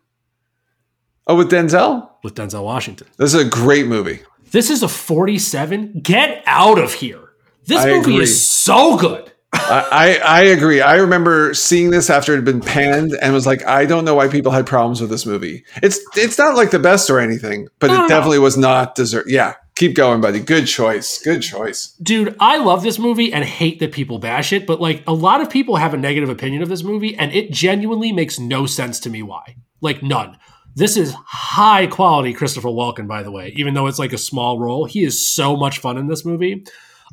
[1.26, 2.08] Oh, with Denzel?
[2.24, 3.06] with Denzel Washington.
[3.18, 4.20] This is a great movie.
[4.50, 6.00] This is a 47.
[6.02, 7.20] Get out of here.
[7.66, 8.22] This I movie agree.
[8.24, 9.30] is so good.
[9.52, 10.80] I, I, I agree.
[10.80, 14.14] I remember seeing this after it had been panned and was like, I don't know
[14.14, 15.64] why people had problems with this movie.
[15.82, 18.08] It's it's not like the best or anything, but No, it no, no.
[18.08, 19.30] definitely was not deserved.
[19.30, 20.40] Yeah, keep going, buddy.
[20.40, 21.20] Good choice.
[21.22, 21.94] Good choice.
[22.02, 25.40] Dude, I love this movie and hate that people bash it, but like a lot
[25.40, 29.00] of people have a negative opinion of this movie, and it genuinely makes no sense
[29.00, 29.56] to me why.
[29.80, 30.36] Like, none.
[30.74, 34.58] This is high quality Christopher Walken, by the way, even though it's like a small
[34.58, 34.86] role.
[34.86, 36.64] He is so much fun in this movie.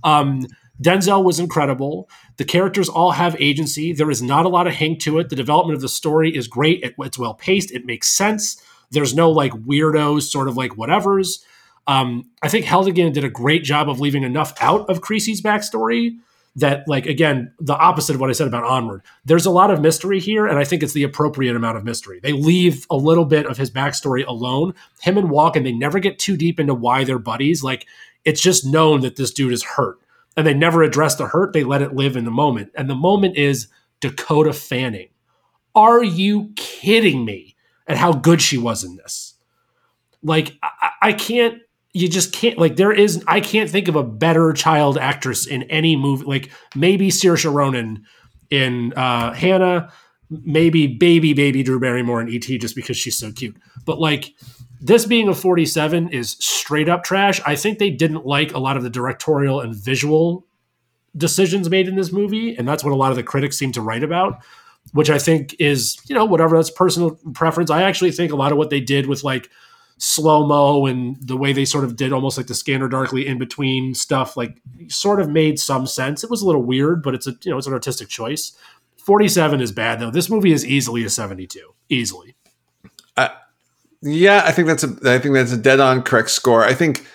[0.03, 0.45] Um,
[0.81, 2.09] Denzel was incredible.
[2.37, 3.91] The characters all have agency.
[3.91, 5.27] There is not a lot of hang to it.
[5.27, 6.81] The development of the story is great.
[6.83, 7.71] It- it's well paced.
[7.71, 8.61] It makes sense.
[8.91, 11.39] There's no like weirdos, sort of like whatevers.
[11.89, 16.17] Um, I think Helgeland did a great job of leaving enough out of Creasy's backstory
[16.55, 19.01] that, like, again, the opposite of what I said about Onward.
[19.25, 22.19] There's a lot of mystery here, and I think it's the appropriate amount of mystery.
[22.21, 24.75] They leave a little bit of his backstory alone.
[25.01, 27.63] Him and Walken, they never get too deep into why they're buddies.
[27.63, 27.87] Like,
[28.23, 29.99] it's just known that this dude is hurt,
[30.37, 31.53] and they never address the hurt.
[31.53, 33.67] They let it live in the moment, and the moment is
[33.99, 35.09] Dakota Fanning.
[35.73, 37.55] Are you kidding me?
[37.87, 39.33] At how good she was in this.
[40.21, 41.59] Like, I I can't
[41.93, 45.63] you just can't like there is I can't think of a better child actress in
[45.63, 46.25] any movie.
[46.25, 48.05] Like maybe Saoirse Ronan
[48.49, 49.91] in uh, Hannah,
[50.29, 53.57] maybe baby baby Drew Barrymore in ET just because she's so cute.
[53.85, 54.33] But like
[54.81, 57.41] this being a 47 is straight up trash.
[57.45, 60.45] I think they didn't like a lot of the directorial and visual
[61.17, 63.81] decisions made in this movie, and that's what a lot of the critics seem to
[63.81, 64.41] write about,
[64.93, 67.71] which I think is, you know, whatever that's personal preference.
[67.71, 69.49] I actually think a lot of what they did with like
[69.99, 73.37] slow mo and the way they sort of did almost like the scanner darkly in
[73.37, 76.23] between stuff, like sort of made some sense.
[76.23, 78.57] It was a little weird, but it's a you know it's an artistic choice.
[78.97, 80.09] 47 is bad though.
[80.09, 82.35] This movie is easily a 72, easily.
[83.17, 83.29] Uh,
[84.01, 86.63] yeah, I think that's a I think that's a dead on correct score.
[86.63, 87.05] I think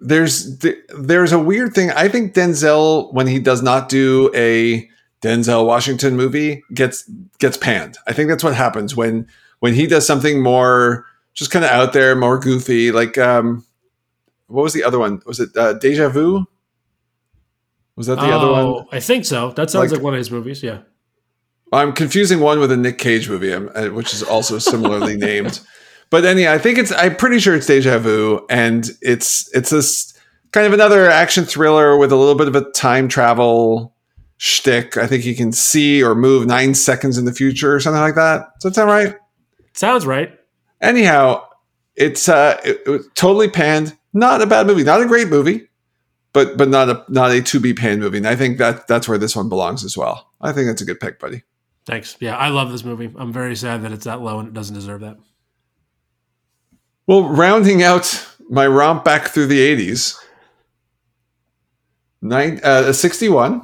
[0.00, 0.58] there's
[0.98, 1.90] there's a weird thing.
[1.90, 4.88] I think Denzel when he does not do a
[5.20, 7.08] Denzel Washington movie gets
[7.38, 7.98] gets panned.
[8.06, 9.26] I think that's what happens when
[9.60, 12.92] when he does something more just kind of out there, more goofy.
[12.92, 13.64] Like um,
[14.46, 15.20] what was the other one?
[15.26, 16.46] Was it uh, Deja Vu?
[17.96, 18.64] Was that the oh, other one?
[18.64, 19.50] Oh, I think so.
[19.52, 20.62] That sounds like, like, one of his movies.
[20.62, 20.80] Yeah.
[21.72, 25.60] I'm confusing one with a Nick Cage movie, um, uh, which is also similarly named.
[26.10, 26.92] But anyway, I think it's.
[26.92, 30.16] I'm pretty sure it's Deja Vu, and it's it's this
[30.52, 33.94] kind of another action thriller with a little bit of a time travel
[34.36, 34.96] shtick.
[34.96, 38.14] I think he can see or move nine seconds in the future or something like
[38.14, 38.46] that.
[38.60, 39.16] Does that sound right?
[39.72, 40.38] Sounds right.
[40.84, 41.46] Anyhow,
[41.96, 43.96] it's uh, it, it totally panned.
[44.12, 44.84] Not a bad movie.
[44.84, 45.68] Not a great movie,
[46.32, 48.18] but but not a not a to be panned movie.
[48.18, 50.30] And I think that that's where this one belongs as well.
[50.40, 51.42] I think that's a good pick, buddy.
[51.86, 52.16] Thanks.
[52.20, 53.12] Yeah, I love this movie.
[53.16, 55.18] I'm very sad that it's that low and it doesn't deserve that.
[57.06, 60.16] Well, rounding out my romp back through the 80s,
[62.22, 63.56] nine, uh, 61,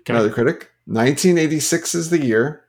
[0.00, 0.12] okay.
[0.12, 0.70] another critic.
[0.86, 2.64] 1986 is the year.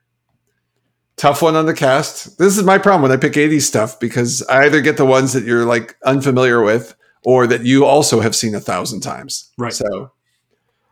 [1.21, 2.39] Tough one on the cast.
[2.39, 5.33] This is my problem when I pick 80s stuff because I either get the ones
[5.33, 9.51] that you're like unfamiliar with or that you also have seen a thousand times.
[9.55, 9.71] Right.
[9.71, 10.13] So,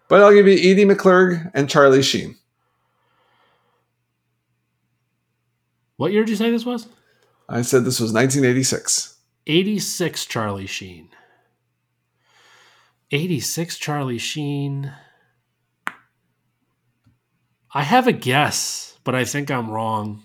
[0.08, 2.36] but I'll give you Edie McClurg and Charlie Sheen.
[5.98, 6.88] What year did you say this was?
[7.50, 9.18] I said this was 1986.
[9.48, 11.10] 86 Charlie Sheen.
[13.10, 14.94] 86 Charlie Sheen.
[17.74, 20.22] I have a guess, but I think I'm wrong.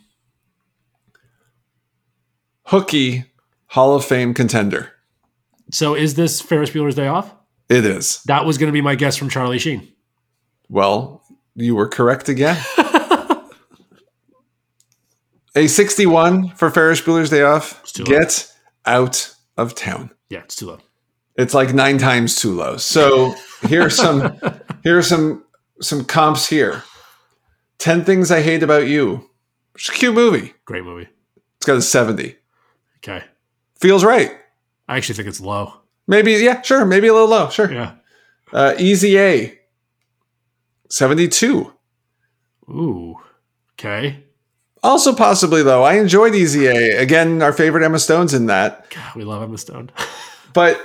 [2.64, 3.24] Hooky
[3.68, 4.92] Hall of Fame contender.
[5.70, 7.34] So is this Ferris Bueller's Day Off?
[7.70, 8.22] It is.
[8.24, 9.88] That was going to be my guess from Charlie Sheen.
[10.68, 11.24] Well,
[11.54, 12.62] you were correct again.
[15.56, 17.82] A 61 for Ferris Bueller's Day Off.
[17.94, 18.52] Get
[18.84, 20.10] out of town.
[20.28, 20.78] Yeah, it's too low.
[21.36, 22.76] It's like nine times too low.
[22.76, 24.38] So here's some
[24.84, 25.42] here's some
[25.80, 26.82] some comps here.
[27.84, 29.28] Ten Things I Hate About You.
[29.74, 30.54] It's a cute movie.
[30.64, 31.06] Great movie.
[31.58, 32.34] It's got a 70.
[32.96, 33.22] Okay.
[33.78, 34.32] Feels right.
[34.88, 35.70] I actually think it's low.
[36.06, 36.86] Maybe, yeah, sure.
[36.86, 37.50] Maybe a little low.
[37.50, 37.70] Sure.
[37.70, 37.96] Yeah.
[38.50, 39.58] Uh, Easy A.
[40.88, 41.74] 72.
[42.70, 43.16] Ooh.
[43.74, 44.24] Okay.
[44.82, 46.96] Also, possibly though, I enjoyed Easy A.
[46.96, 48.88] Again, our favorite Emma Stone's in that.
[48.88, 49.90] God, we love Emma Stone.
[50.54, 50.80] but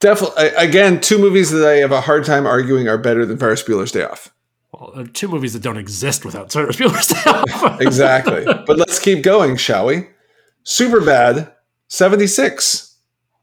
[0.00, 3.62] definitely, again, two movies that I have a hard time arguing are better than Ferris
[3.62, 4.33] Bueller's Day Off.
[4.92, 7.80] Well, two movies that don't exist without Ferris Bueller's Off.
[7.80, 8.44] exactly.
[8.44, 10.08] But let's keep going, shall we?
[10.62, 11.52] Super Bad,
[11.88, 12.96] seventy six.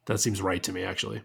[0.05, 1.21] That seems right to me, actually.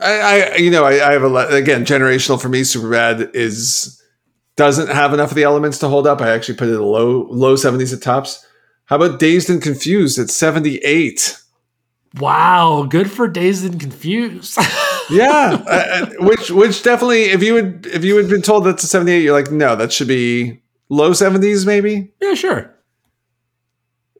[0.00, 2.64] I, I you know, I, I have a lot, again generational for me.
[2.64, 4.02] Super Bad is
[4.56, 6.20] doesn't have enough of the elements to hold up.
[6.20, 8.46] I actually put it a low low 70s at tops.
[8.86, 11.38] How about Dazed and Confused at 78?
[12.18, 14.58] Wow, good for Dazed and Confused.
[15.10, 18.86] yeah, uh, which which definitely if you would if you had been told that's a
[18.86, 22.12] 78, you're like, no, that should be low 70s maybe.
[22.20, 22.74] Yeah, sure.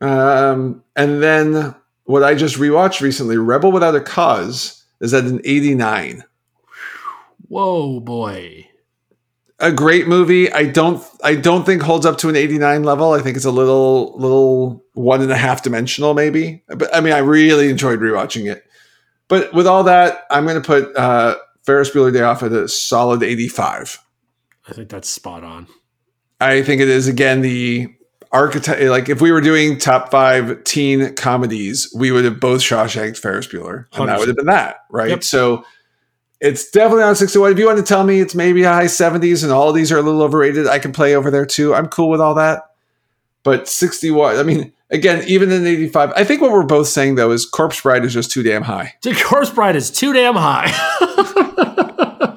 [0.01, 1.75] Um, and then
[2.05, 6.25] what I just rewatched recently, Rebel Without a Cause, is at an 89.
[7.49, 8.67] Whoa, boy
[9.63, 10.53] a great movie.
[10.53, 13.13] I don't I don't think holds up to an 89 level.
[13.13, 16.63] I think it's a little little one and a half dimensional maybe.
[16.67, 18.65] But I mean I really enjoyed rewatching it.
[19.33, 22.69] But with all that, I'm going to put uh, Ferris Bueller Day Off at a
[22.69, 23.99] solid 85.
[24.69, 25.69] I think that's spot on.
[26.39, 27.89] I think it is again the
[28.31, 28.91] archetype.
[28.91, 33.47] Like if we were doing top five teen comedies, we would have both Shawshanked Ferris
[33.47, 34.07] Bueller, and 100%.
[34.09, 35.09] that would have been that, right?
[35.09, 35.25] Yep.
[35.25, 35.65] So
[36.43, 37.53] it's definitely on 61.
[37.53, 39.91] If you want to tell me it's maybe a high 70s and all of these
[39.91, 41.75] are a little overrated, I can play over there too.
[41.75, 42.65] I'm cool with all that.
[43.45, 47.33] But 61, I mean, again, even in 85, I think what we're both saying though
[47.33, 48.95] is Corpse Bride is just too damn high.
[49.25, 50.71] Corpse Bride is too damn high.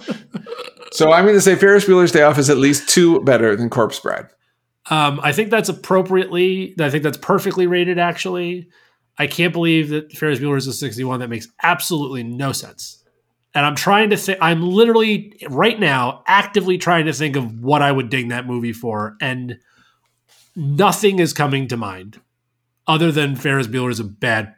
[0.91, 3.69] so I'm going to say Ferris Bueller's Day Off is at least two better than
[3.69, 4.27] Corpse Bride.
[4.89, 8.69] Um, I think that's appropriately, I think that's perfectly rated actually.
[9.17, 11.19] I can't believe that Ferris Bueller is a 61.
[11.21, 13.03] That makes absolutely no sense
[13.55, 14.37] and I'm trying to think.
[14.41, 18.73] I'm literally right now actively trying to think of what I would ding that movie
[18.73, 19.59] for, and
[20.55, 22.19] nothing is coming to mind.
[22.87, 24.55] Other than Ferris Bueller is a bad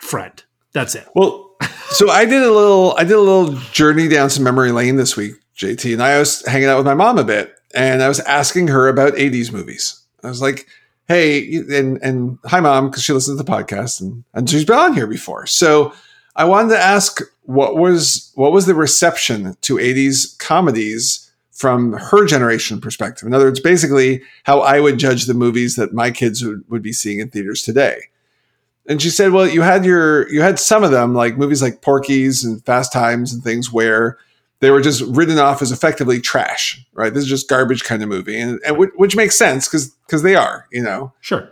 [0.00, 0.42] friend.
[0.72, 1.06] That's it.
[1.14, 1.56] Well,
[1.90, 5.16] so I did a little I did a little journey down some memory lane this
[5.16, 8.20] week, JT, and I was hanging out with my mom a bit, and I was
[8.20, 10.00] asking her about 80s movies.
[10.22, 10.66] I was like,
[11.06, 14.78] "Hey, and and hi mom, because she listens to the podcast and and she's been
[14.78, 15.92] on here before." So
[16.36, 21.27] I wanted to ask what was what was the reception to 80s comedies
[21.58, 23.26] from her generation perspective.
[23.26, 26.82] In other words, basically how I would judge the movies that my kids would, would
[26.82, 27.98] be seeing in theaters today.
[28.86, 31.82] And she said, "Well, you had your you had some of them like movies like
[31.82, 34.18] Porky's and Fast Times and things where
[34.60, 37.12] they were just written off as effectively trash, right?
[37.12, 40.22] This is just garbage kind of movie, and, and which, which makes sense because because
[40.22, 41.12] they are, you know.
[41.20, 41.50] Sure.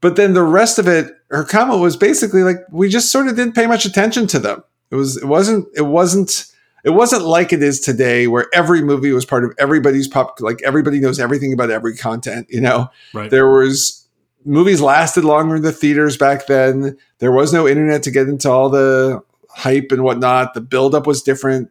[0.00, 3.34] But then the rest of it, her comment was basically like we just sort of
[3.34, 4.62] didn't pay much attention to them.
[4.92, 6.46] It was it wasn't it wasn't
[6.84, 10.60] it wasn't like it is today where every movie was part of everybody's pop like
[10.62, 12.88] everybody knows everything about every content, you know.
[13.12, 13.30] Right.
[13.30, 14.06] There was
[14.44, 16.96] movies lasted longer in the theaters back then.
[17.18, 20.54] There was no internet to get into all the hype and whatnot.
[20.54, 21.70] The buildup was different.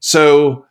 [0.00, 0.66] So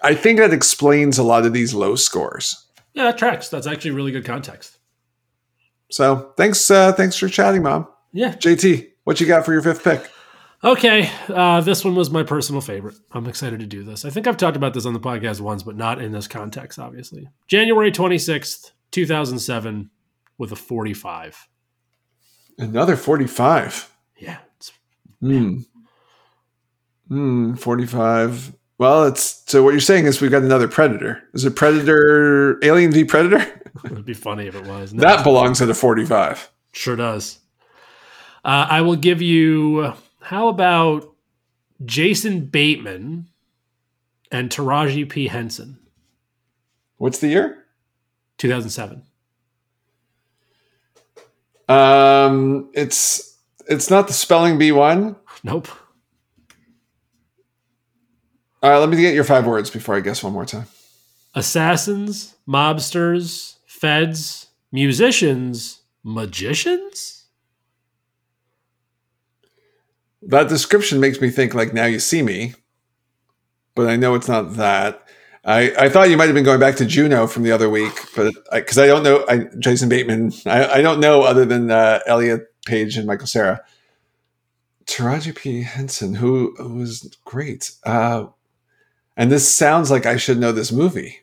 [0.00, 2.64] I think that explains a lot of these low scores.
[2.94, 3.48] Yeah, that tracks.
[3.48, 4.78] That's actually really good context.
[5.90, 7.86] So thanks, uh, thanks for chatting, Mom.
[8.12, 8.34] Yeah.
[8.34, 10.08] JT, what you got for your fifth pick?
[10.64, 12.94] Okay, uh, this one was my personal favorite.
[13.12, 14.04] I'm excited to do this.
[14.06, 16.78] I think I've talked about this on the podcast once, but not in this context,
[16.78, 17.28] obviously.
[17.48, 19.90] January 26th, 2007,
[20.38, 21.48] with a 45.
[22.58, 23.94] Another 45.
[24.18, 24.38] Yeah.
[24.56, 24.72] It's,
[25.20, 25.58] Hmm.
[27.08, 27.54] Hmm.
[27.56, 28.54] 45.
[28.78, 31.22] Well, it's so what you're saying is we've got another Predator.
[31.34, 33.40] Is it Predator, Alien v Predator?
[33.84, 34.94] it would be funny if it was.
[34.94, 36.50] No, That belongs at a 45.
[36.72, 37.38] sure does.
[38.44, 39.92] Uh, I will give you,
[40.24, 41.12] how about
[41.84, 43.28] Jason Bateman
[44.30, 45.28] and Taraji P.
[45.28, 45.78] Henson,
[46.96, 47.64] What's the year?
[48.38, 49.02] 2007.
[51.68, 53.36] Um, it's
[53.68, 55.16] it's not the spelling bee one.
[55.42, 55.68] Nope.
[58.62, 60.66] All right, let me get your five words before I guess one more time.
[61.34, 67.23] assassins, mobsters, feds, musicians, magicians?
[70.26, 72.54] That description makes me think like now you see me,
[73.74, 75.06] but I know it's not that.
[75.44, 77.92] I, I thought you might have been going back to Juno from the other week,
[78.16, 82.00] but because I, don't know I, Jason Bateman, I, I don't know other than uh,
[82.06, 83.62] Elliot Page and Michael Cera.
[84.86, 88.26] Taraji P Henson, who was great, uh,
[89.16, 91.20] and this sounds like I should know this movie.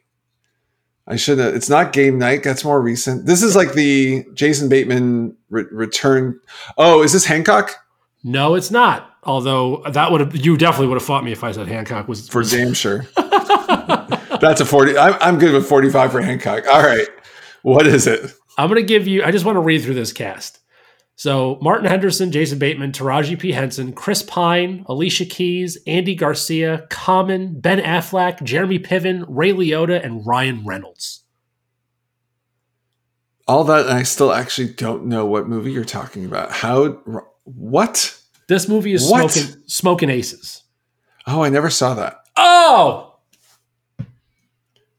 [1.07, 1.39] I should.
[1.39, 2.43] Have, it's not Game Night.
[2.43, 3.25] That's more recent.
[3.25, 6.39] This is like the Jason Bateman re- return.
[6.77, 7.75] Oh, is this Hancock?
[8.23, 9.15] No, it's not.
[9.23, 12.27] Although that would have you definitely would have fought me if I said Hancock was
[12.27, 13.05] For damn sure.
[13.15, 14.97] That's a 40.
[14.97, 16.65] I'm, I'm good with 45 for Hancock.
[16.67, 17.07] All right.
[17.61, 18.33] What is it?
[18.57, 19.23] I'm going to give you.
[19.23, 20.59] I just want to read through this cast.
[21.15, 27.59] So Martin Henderson, Jason Bateman, Taraji P Henson, Chris Pine, Alicia Keys, Andy Garcia, Common,
[27.59, 31.23] Ben Affleck, Jeremy Piven, Ray Liotta, and Ryan Reynolds.
[33.47, 36.51] All that, and I still actually don't know what movie you're talking about.
[36.51, 37.03] How?
[37.43, 38.17] What?
[38.47, 39.31] This movie is What?
[39.31, 40.63] smoking smoking aces.
[41.27, 42.17] Oh, I never saw that.
[42.35, 43.15] Oh,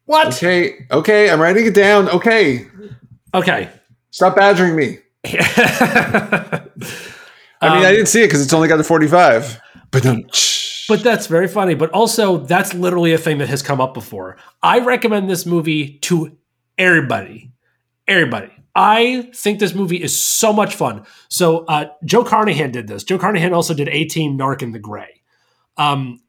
[0.05, 0.29] what?
[0.29, 0.87] Okay.
[0.91, 1.31] Okay.
[1.31, 2.09] I'm writing it down.
[2.09, 2.67] Okay.
[3.35, 3.71] Okay.
[4.11, 4.99] Stop badgering me.
[5.25, 6.61] I
[7.63, 9.61] mean, Um, I didn't see it because it's only got a 45.
[9.91, 10.25] But don't.
[10.89, 11.75] But that's very funny.
[11.75, 14.37] But also, that's literally a thing that has come up before.
[14.63, 16.37] I recommend this movie to
[16.77, 17.53] everybody.
[18.09, 18.51] Everybody.
[18.75, 21.05] I think this movie is so much fun.
[21.29, 23.05] So, uh, Joe Carnahan did this.
[23.05, 25.23] Joe Carnahan also did A Team, Narc, and The Gray.
[25.77, 26.21] Um,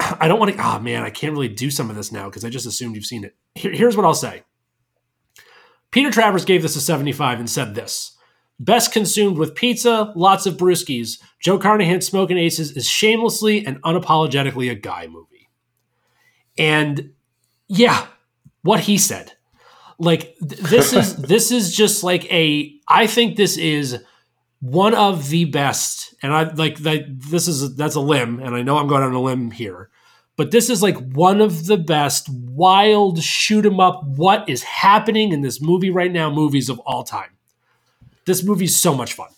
[0.00, 0.58] I don't want to.
[0.62, 3.04] Oh man, I can't really do some of this now because I just assumed you've
[3.04, 3.36] seen it.
[3.54, 4.42] Here- here's what I'll say.
[5.90, 8.16] Peter Travers gave this a 75 and said this.
[8.58, 11.18] Best consumed with pizza, lots of brewskis.
[11.40, 15.50] Joe Carnahan's Smoking Aces is shamelessly and unapologetically a guy movie.
[16.56, 17.12] And
[17.68, 18.06] yeah,
[18.62, 19.32] what he said.
[20.02, 24.02] Like th- this is this is just like a I think this is
[24.60, 28.62] one of the best and I like that this is that's a limb and I
[28.62, 29.88] know I'm going on a limb here.
[30.36, 35.32] But this is like one of the best wild shoot 'em up what is happening
[35.32, 37.30] in this movie right now movies of all time.
[38.24, 39.30] This movie's so much fun.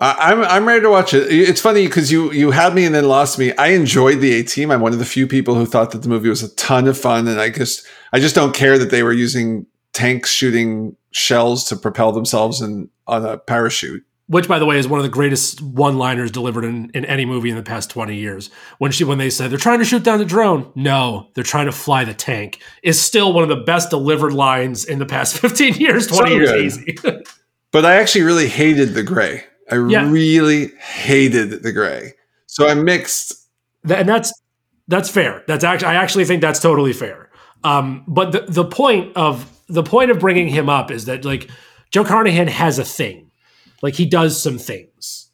[0.00, 1.26] I'm I'm ready to watch it.
[1.30, 3.52] It's funny because you you had me and then lost me.
[3.56, 4.70] I enjoyed the A Team.
[4.70, 6.96] I'm one of the few people who thought that the movie was a ton of
[6.96, 11.64] fun, and I just I just don't care that they were using tanks shooting shells
[11.64, 14.04] to propel themselves in on a parachute.
[14.28, 17.48] Which, by the way, is one of the greatest one-liners delivered in, in any movie
[17.48, 18.50] in the past twenty years.
[18.78, 21.66] When she when they said they're trying to shoot down the drone, no, they're trying
[21.66, 25.38] to fly the tank, is still one of the best delivered lines in the past
[25.40, 26.98] fifteen years, twenty So years, easy.
[27.72, 29.42] but I actually really hated the gray.
[29.70, 30.10] I Yeah.
[30.10, 32.14] really hated the gray.
[32.46, 33.34] So I'm mixed.
[33.88, 34.32] And that's
[34.88, 35.44] that's fair.
[35.46, 37.30] That's actually I actually think that's totally fair.
[37.64, 41.50] Um, but the the point of the point of bringing him up is that like
[41.90, 43.30] Joe Carnahan has a thing,
[43.82, 45.30] like he does some things.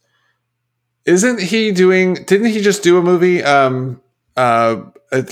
[1.04, 2.14] Isn't he doing?
[2.14, 3.42] Didn't he just do a movie?
[3.44, 4.00] Um,
[4.36, 4.76] uh,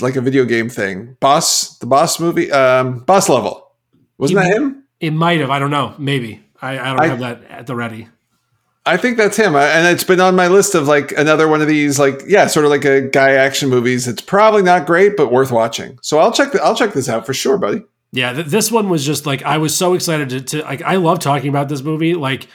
[0.01, 1.17] like a video game thing.
[1.19, 2.51] Boss, the boss movie.
[2.51, 3.71] Um, boss level.
[4.17, 4.83] Wasn't He- that him?
[4.99, 5.49] It might have.
[5.49, 5.95] I don't know.
[5.97, 8.07] Maybe I, I don't I- have that at the ready.
[8.85, 11.69] I think that's him, and it's been on my list of like another one of
[11.69, 14.09] these, like yeah, sort of like a guy action movies.
[14.09, 15.97] It's probably not great, but worth watching.
[16.01, 16.51] So I'll check.
[16.51, 17.83] The, I'll check this out for sure, buddy.
[18.11, 20.97] Yeah, th- this one was just like I was so excited to, to like I
[20.97, 22.13] love talking about this movie.
[22.13, 22.47] Like,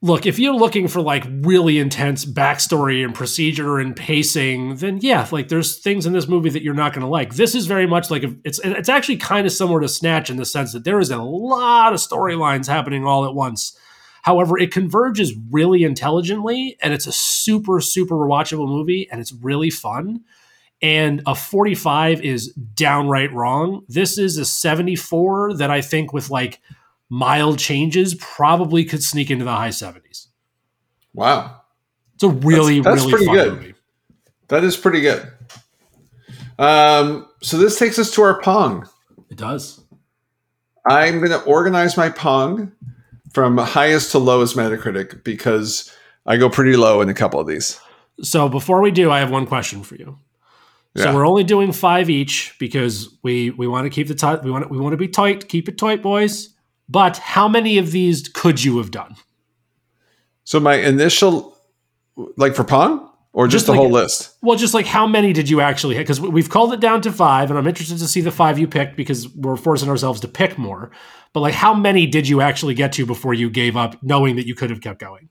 [0.00, 5.26] look, if you're looking for like really intense backstory and procedure and pacing, then yeah,
[5.32, 7.34] like there's things in this movie that you're not going to like.
[7.34, 10.36] This is very much like a, it's it's actually kind of similar to Snatch in
[10.36, 13.76] the sense that there is a lot of storylines happening all at once.
[14.22, 19.70] However, it converges really intelligently, and it's a super super watchable movie, and it's really
[19.70, 20.24] fun
[20.80, 23.84] and a 45 is downright wrong.
[23.88, 26.60] This is a 74 that I think with like
[27.10, 30.28] mild changes probably could sneak into the high 70s.
[31.12, 31.62] Wow,
[32.14, 33.52] It's a really That's- that's really fun good.
[33.54, 33.74] movie.
[34.46, 35.28] that is pretty good.
[36.60, 38.84] Um, so this takes us to our pond.
[39.30, 39.80] It does.
[40.88, 42.70] I'm going to organize my pond
[43.32, 45.92] from highest to lowest Metacritic because
[46.26, 47.78] I go pretty low in a couple of these.
[48.22, 50.18] So before we do, I have one question for you.
[50.96, 51.14] So Yeah.
[51.14, 54.42] we're only doing five each because we we want to keep the tight.
[54.42, 55.48] We want we want to be tight.
[55.48, 56.48] Keep it tight, boys.
[56.88, 59.14] But how many of these could you have done?
[60.44, 61.56] So my initial,
[62.36, 63.00] like for pond,
[63.32, 64.36] or just, Just the like- whole list.
[64.42, 66.00] Well, just like how many did you actually hit?
[66.02, 68.66] Because we've called it down to five, and I'm interested to see the five you
[68.66, 70.90] picked because we're forcing ourselves to pick more.
[71.34, 74.46] But like, how many did you actually get to before you gave up, knowing that
[74.46, 75.28] you could have kept going?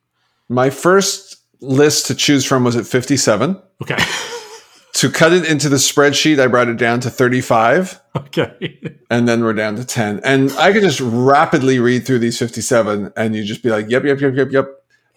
[0.47, 3.59] My first list to choose from was at 57.
[3.81, 3.97] Okay,
[4.93, 8.79] To cut it into the spreadsheet, I brought it down to 35, okay,
[9.11, 10.21] and then we're down to 10.
[10.23, 14.03] And I could just rapidly read through these 57, and you just be like, yep,
[14.05, 14.65] yep, yep, yep, yep.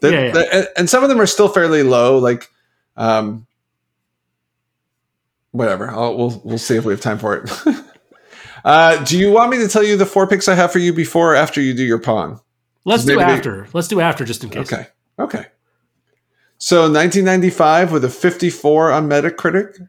[0.01, 0.33] The- Yeah, yeah.
[0.33, 2.49] the- and, and some of them are still fairly low, like,
[3.01, 3.47] um,
[5.51, 5.91] whatever.
[5.91, 7.51] I'll, we'll we'll see if we have time for it.
[8.65, 10.93] uh, do you want me to tell you the four picks I have for you
[10.93, 12.39] before or after you do your pond?
[12.85, 13.67] let's do after.
[13.73, 14.73] Let's do after, just in case.
[14.73, 14.87] Okay.
[15.19, 15.47] Okay.
[16.59, 19.89] So 1995 with a 54 on Metacritic.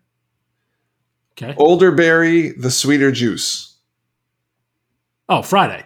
[1.33, 1.53] Okay.
[1.53, 3.77] Olderberry, The Sweeter Juice.
[5.27, 5.85] Oh, Friday.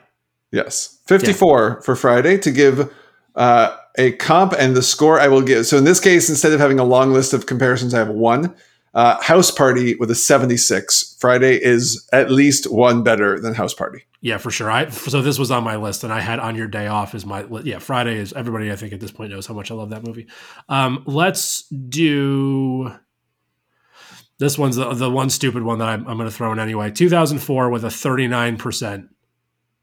[0.52, 1.00] Yes.
[1.08, 2.94] 54 for Friday to give
[3.36, 5.66] uh, a comp and the score I will give.
[5.66, 8.56] So in this case, instead of having a long list of comparisons, I have one.
[8.94, 11.18] Uh, House Party with a 76.
[11.20, 14.04] Friday is at least one better than House Party.
[14.22, 14.72] Yeah, for sure.
[14.72, 17.26] I so this was on my list, and I had on your day off is
[17.26, 17.80] my yeah.
[17.80, 18.72] Friday is everybody.
[18.72, 20.28] I think at this point knows how much I love that movie.
[20.70, 22.92] Um, let's do
[24.38, 26.92] this one's the, the one stupid one that I'm, I'm going to throw in anyway.
[26.92, 29.10] 2004 with a 39 percent.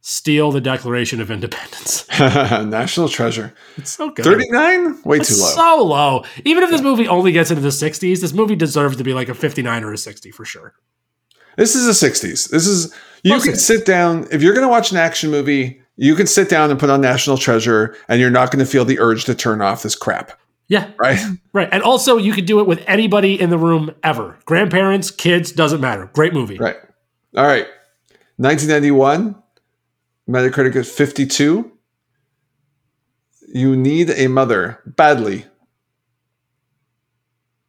[0.04, 2.06] Steal the Declaration of Independence.
[2.18, 3.54] National Treasure.
[3.76, 4.24] It's so good.
[4.24, 5.00] 39?
[5.04, 5.48] Way It's too low.
[5.50, 6.24] so low.
[6.44, 9.28] Even if this movie only gets into the 60s, this movie deserves to be like
[9.28, 10.74] a 59 or a 60 for sure.
[11.56, 12.50] This is the 60s.
[12.50, 12.92] This is
[13.22, 13.64] you can course.
[13.64, 16.80] sit down if you're going to watch an action movie, you can sit down and
[16.80, 19.84] put on National Treasure and you're not going to feel the urge to turn off
[19.84, 20.32] this crap,
[20.66, 21.20] Yeah, right?
[21.52, 21.68] right.
[21.70, 24.36] And also, you could do it with anybody in the room ever.
[24.46, 26.10] Grandparents, kids, doesn't matter.
[26.12, 26.58] Great movie.
[26.58, 26.76] right.
[27.36, 27.68] All right.
[28.38, 29.40] 1991
[30.28, 31.70] Metacritic is 52.
[33.54, 35.46] You need a mother badly.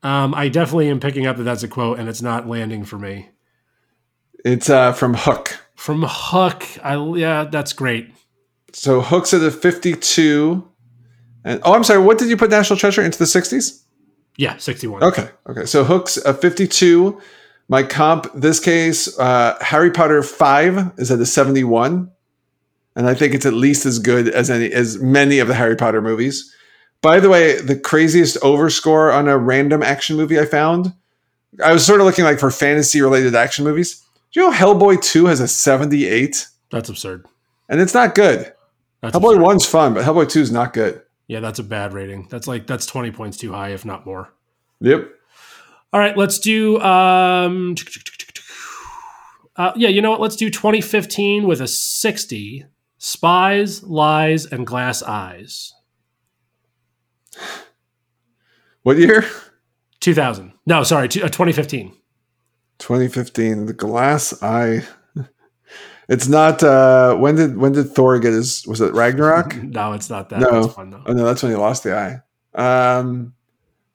[0.02, 3.00] Um, I definitely am picking up that that's a quote, and it's not landing for
[3.00, 3.30] me.
[4.44, 5.58] It's uh, from Hook.
[5.76, 8.14] From Hook, I yeah, that's great.
[8.74, 10.68] So Hook's at a 52.
[11.46, 13.84] And oh, I'm sorry, what did you put National Treasure into the 60s?
[14.38, 15.04] Yeah, 61.
[15.04, 15.30] Okay.
[15.48, 15.66] Okay.
[15.66, 17.22] So Hook's a 52.
[17.70, 22.12] My comp, this case, uh, Harry Potter 5 is at a 71.
[22.96, 25.76] And I think it's at least as good as any as many of the Harry
[25.76, 26.54] Potter movies.
[27.02, 30.94] By the way, the craziest overscore on a random action movie I found,
[31.64, 34.02] I was sort of looking like for fantasy related action movies.
[34.32, 36.48] Do you know Hellboy 2 has a 78?
[36.72, 37.26] That's absurd.
[37.68, 38.54] And it's not good.
[39.02, 39.58] That's Hellboy absurd.
[39.58, 41.02] 1's fun, but Hellboy 2 is not good.
[41.28, 42.28] Yeah, that's a bad rating.
[42.30, 44.34] That's like that's 20 points too high, if not more.
[44.82, 45.10] Yep.
[45.92, 47.76] All right, let's do um
[49.56, 50.20] uh, yeah, you know what?
[50.22, 52.66] Let's do 2015 with a 60.
[53.04, 55.74] Spies, Lies, and Glass Eyes.
[58.84, 59.26] What year?
[60.00, 60.54] 2000.
[60.66, 61.98] No, sorry, uh, 2015.
[62.80, 63.66] 2015.
[63.66, 64.84] The Glass Eye.
[66.08, 66.64] It's not.
[66.64, 68.66] Uh, when did when did Thor get his?
[68.68, 69.56] Was it Ragnarok?
[69.64, 70.40] no, it's not that.
[70.40, 70.62] No.
[70.62, 72.22] That's fun oh no, that's when he lost the eye.
[72.98, 73.34] Um,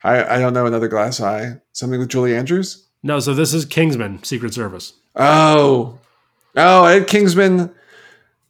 [0.03, 1.59] I I don't know another glass eye.
[1.71, 2.87] Something with Julie Andrews.
[3.01, 4.93] No, so this is Kingsman Secret Service.
[5.15, 5.97] Oh,
[6.55, 7.73] oh, Ed Kingsman.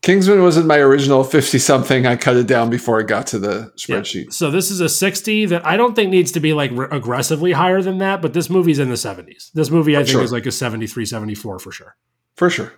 [0.01, 2.05] Kingsman was in my original fifty something.
[2.07, 4.31] I cut it down before it got to the spreadsheet.
[4.31, 7.51] So this is a 60 that I don't think needs to be like re- aggressively
[7.51, 9.51] higher than that, but this movie's in the 70s.
[9.53, 10.23] This movie I think Sure.
[10.23, 11.97] is like a 73, 74 for sure.
[12.35, 12.71] For sure.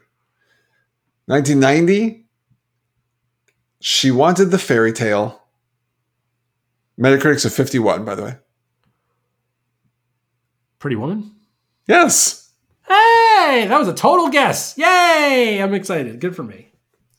[1.28, 2.26] 1990.
[3.80, 5.44] She wanted the fairy tale.
[7.00, 8.36] Metacritic's a 51, by the way.
[10.80, 11.32] Pretty Woman?
[11.88, 12.52] Yes.
[12.88, 14.76] Hey, that was a total guess.
[14.78, 15.60] Yay!
[15.62, 16.20] I'm excited.
[16.20, 16.71] Good for me.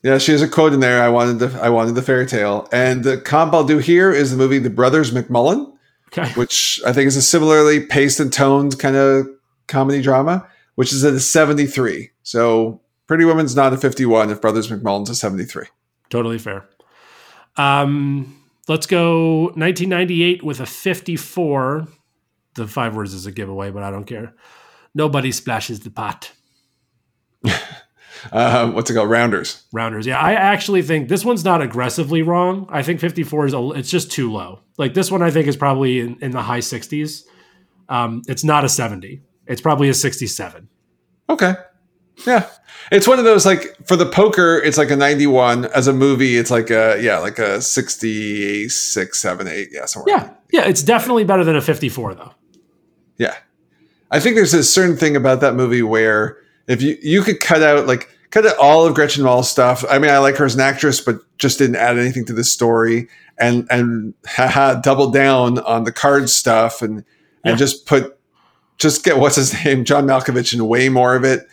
[0.02, 1.00] Yeah, she has a quote in there.
[1.02, 2.68] I wanted the I wanted the fairy tale.
[2.72, 5.72] And the comp I'll do here is the movie The Brothers McMullen,
[6.08, 6.28] Okay.
[6.32, 9.26] which I think is a similarly paced and toned kind of
[9.68, 12.10] comedy drama, which is at a 73.
[12.24, 15.66] So Pretty Woman's not a 51 if Brothers McMullen's a 73.
[16.10, 16.64] Totally fair.
[17.56, 21.86] Um, let's go 1998 with a 54.
[22.54, 24.34] The five words is a giveaway, but I don't care.
[24.94, 26.32] Nobody splashes the pot.
[28.30, 29.10] Um, what's it called?
[29.10, 29.64] Rounders.
[29.72, 30.06] Rounders.
[30.06, 32.66] Yeah, I actually think this one's not aggressively wrong.
[32.70, 34.60] I think 54 is a, it's just too low.
[34.78, 37.24] Like this one, I think is probably in, in the high 60s.
[37.88, 39.22] Um, it's not a 70.
[39.46, 40.68] It's probably a 67.
[41.28, 41.54] Okay.
[42.26, 42.48] Yeah.
[42.90, 45.66] It's one of those like for the poker, it's like a 91.
[45.66, 49.68] As a movie, it's like a yeah, like a 66, 7, 8.
[49.72, 50.14] Yeah, somewhere.
[50.14, 52.32] Yeah, yeah, it's definitely better than a 54 though.
[53.18, 53.34] Yeah.
[54.10, 57.62] I think there's a certain thing about that movie where if you you could cut
[57.62, 59.84] out like cut out all of Gretchen Mol's stuff.
[59.90, 62.44] I mean, I like her as an actress, but just didn't add anything to the
[62.44, 63.08] story
[63.38, 67.04] and and haha, double down on the card stuff and
[67.44, 67.50] Yeah.
[67.52, 68.18] and just put
[68.78, 71.46] just get what's his name, John Malkovich, and way more of it.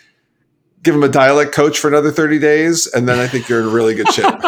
[0.82, 3.70] Give him a dialect coach for another 30 days, and then I think you're in
[3.72, 4.34] really good shape.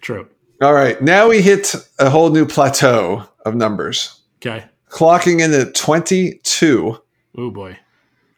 [0.00, 0.28] True.
[0.62, 1.00] All right.
[1.02, 4.18] Now we hit a whole new plateau of numbers.
[4.40, 4.64] Okay.
[4.88, 6.98] Clocking in at 22.
[7.36, 7.78] Oh boy.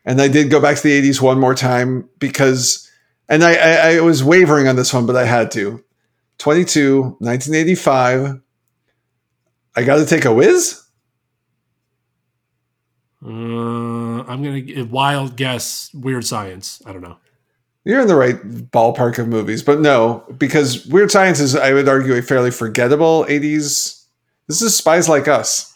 [0.09, 2.91] And I did go back to the 80s one more time because,
[3.29, 5.85] and I, I, I was wavering on this one, but I had to.
[6.39, 8.41] 22, 1985.
[9.77, 10.83] I got to take a whiz.
[13.23, 15.93] Uh, I'm gonna wild guess.
[15.93, 16.81] Weird science.
[16.87, 17.19] I don't know.
[17.85, 21.89] You're in the right ballpark of movies, but no, because Weird Science is, I would
[21.89, 24.05] argue, a fairly forgettable 80s.
[24.47, 25.75] This is Spies Like Us.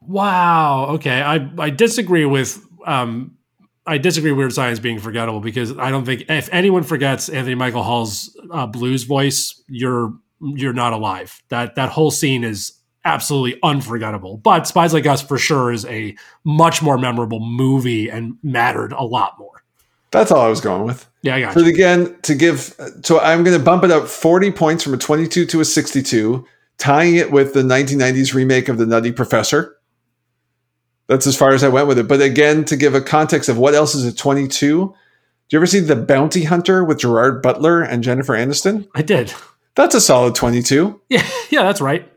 [0.00, 0.86] Wow.
[0.90, 1.20] Okay.
[1.20, 3.36] I I disagree with um
[3.90, 7.82] I disagree Weird Science being forgettable because I don't think if anyone forgets Anthony Michael
[7.82, 11.42] Hall's uh, blues voice, you're you're not alive.
[11.48, 12.72] That that whole scene is
[13.04, 14.36] absolutely unforgettable.
[14.36, 16.14] But Spies Like Us for sure is a
[16.44, 19.64] much more memorable movie and mattered a lot more.
[20.12, 21.08] That's all I was going with.
[21.22, 21.70] Yeah, I got But you.
[21.70, 25.46] again, to give, so I'm going to bump it up 40 points from a 22
[25.46, 26.44] to a 62,
[26.78, 29.76] tying it with the 1990s remake of The Nutty Professor.
[31.10, 32.06] That's as far as I went with it.
[32.06, 34.94] But again, to give a context of what else is a 22, do
[35.50, 38.86] you ever see The Bounty Hunter with Gerard Butler and Jennifer Aniston?
[38.94, 39.34] I did.
[39.74, 41.00] That's a solid 22.
[41.08, 42.08] Yeah, yeah, that's right.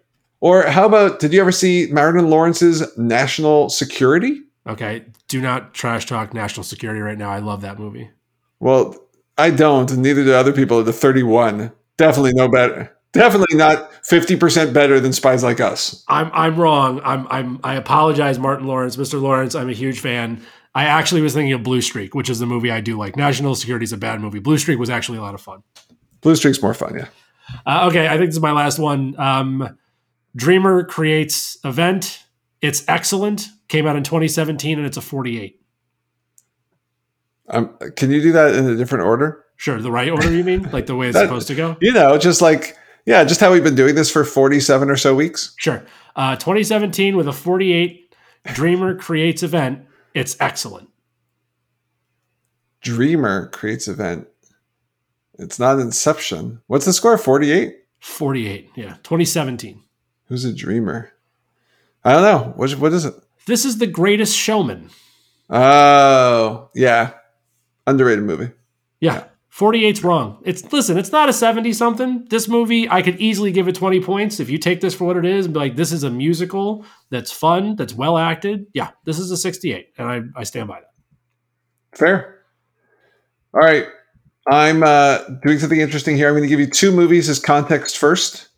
[0.42, 4.42] Or how about, did you ever see Martin Lawrence's National Security?
[4.68, 7.32] Okay, do not trash talk national security right now.
[7.32, 8.12] I love that movie.
[8.60, 8.96] Well,
[9.40, 11.72] I don't, and neither do other people at the 31.
[11.98, 12.96] Definitely no better.
[13.14, 16.04] Definitely not 50% better than Spies Like Us.
[16.08, 17.00] I'm I'm wrong.
[17.04, 19.22] I'm I'm I apologize, Martin Lawrence, Mr.
[19.22, 19.54] Lawrence.
[19.56, 20.42] I'm a huge fan.
[20.76, 23.16] I actually was thinking of Blue Streak, which is the movie I do like.
[23.16, 24.40] National Security is a bad movie.
[24.40, 25.62] Blue Streak was actually a lot of fun.
[26.22, 27.08] Blue Streak's more fun, yeah.
[27.68, 29.14] Uh, okay, I think this is my last one.
[29.20, 29.78] Um,
[30.36, 32.24] Dreamer creates event.
[32.62, 33.50] It's excellent.
[33.68, 35.60] Came out in 2017, and it's a 48.
[37.50, 39.44] Um, can you do that in a different order?
[39.58, 41.78] Sure, the right order you mean, like the way it's That- supposed to go.
[41.82, 45.16] You know, just like, yeah, just how we've been doing this for 47 or so
[45.16, 45.54] weeks.
[45.58, 45.86] Sure.
[46.16, 48.16] Uh, 2017 with a 48.
[48.54, 49.86] Dreamer creates event.
[50.14, 50.90] It's excellent.
[52.82, 54.28] Dreamer creates event.
[55.40, 56.62] It's not Inception.
[56.68, 57.18] What's the score?
[57.18, 57.76] 48?
[58.00, 58.70] 48.
[58.76, 59.82] Yeah, 2017.
[60.28, 61.12] Who's a dreamer?
[62.04, 62.54] I don't know.
[62.56, 63.16] What, what is it?
[63.46, 64.90] This is the greatest showman.
[65.50, 67.14] Oh, yeah.
[67.88, 68.52] Underrated movie.
[69.00, 69.26] Yeah.
[69.54, 70.42] 48's wrong.
[70.44, 72.26] It's listen, it's not a 70 something.
[72.30, 75.16] This movie, I could easily give it 20 points if you take this for what
[75.16, 78.66] it is and be like, this is a musical that's fun, that's well acted.
[78.74, 79.90] Yeah, this is a 68.
[80.00, 81.98] And I, I stand by that.
[81.98, 82.40] Fair.
[83.54, 83.86] All right.
[84.48, 86.28] I'm uh, doing something interesting here.
[86.28, 88.50] I'm going to give you two movies as context first.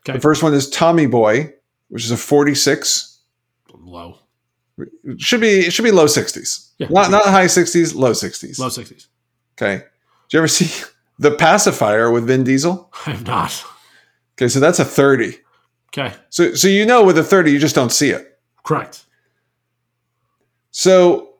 [0.00, 0.14] Okay.
[0.14, 1.54] The first one is Tommy Boy,
[1.88, 3.20] which is a 46.
[3.74, 4.18] Low.
[4.76, 6.72] It should be it should be low sixties.
[6.78, 6.88] Yeah.
[6.88, 8.58] Not not high sixties, low sixties.
[8.58, 9.06] Low 60s.
[9.54, 9.84] Okay.
[10.32, 10.84] Did you ever see
[11.18, 12.90] the pacifier with Vin Diesel?
[13.06, 13.62] I have not.
[14.34, 15.36] Okay, so that's a thirty.
[15.88, 16.14] Okay.
[16.30, 18.40] So so you know with a thirty, you just don't see it.
[18.64, 19.04] Correct.
[20.70, 21.34] So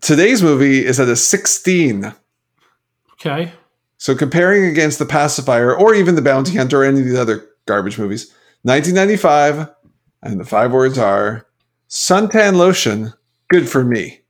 [0.00, 2.12] today's movie is at a sixteen.
[3.12, 3.52] Okay.
[3.98, 7.46] So comparing against the pacifier or even the bounty hunter or any of these other
[7.66, 9.68] garbage movies, 1995,
[10.24, 11.46] and the five words are
[11.88, 13.12] suntan lotion,
[13.48, 14.22] good for me.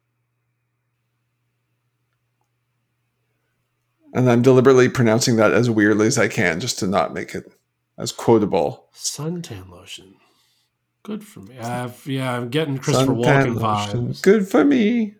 [4.17, 7.53] And I'm deliberately pronouncing that as weirdly as I can just to not make it
[7.99, 8.89] as quotable.
[8.95, 10.15] Suntan lotion.
[11.03, 11.59] Good for me.
[11.59, 14.23] I've, yeah, I'm getting Christopher Suntan Walken lotion, vibes.
[14.23, 15.17] good for me.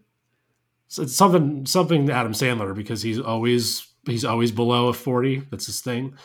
[0.89, 5.43] So it's something something Adam Sandler because he's always he's always below a 40.
[5.51, 6.17] That's his thing.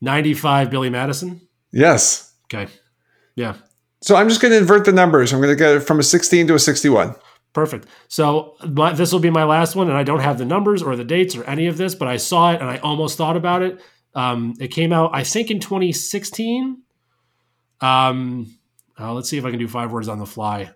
[0.00, 1.40] 95 Billy Madison.
[1.72, 2.32] Yes.
[2.44, 2.70] Okay.
[3.34, 3.56] Yeah.
[4.00, 5.32] So I'm just going to invert the numbers.
[5.32, 7.16] I'm going to get it from a 16 to a 61.
[7.52, 7.86] Perfect.
[8.08, 10.96] So my, this will be my last one, and I don't have the numbers or
[10.96, 13.62] the dates or any of this, but I saw it and I almost thought about
[13.62, 13.80] it.
[14.14, 16.82] Um, it came out, I think, in 2016.
[17.80, 18.58] Um,
[18.98, 20.70] uh, let's see if I can do five words on the fly.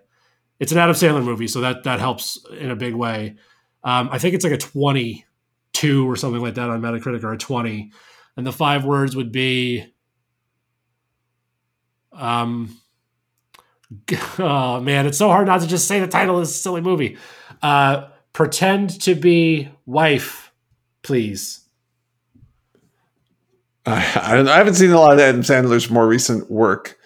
[0.59, 3.35] It's an Adam Sandler movie, so that that helps in a big way.
[3.83, 7.37] Um, I think it's like a 22 or something like that on Metacritic, or a
[7.37, 7.91] 20,
[8.35, 9.85] and the five words would be.
[12.11, 12.75] Um,
[14.39, 17.17] oh man, it's so hard not to just say the title of this silly movie.
[17.61, 20.51] Uh, pretend to be wife,
[21.03, 21.61] please.
[23.85, 26.97] I, I, haven't seen a lot of Adam Sandler's more recent work.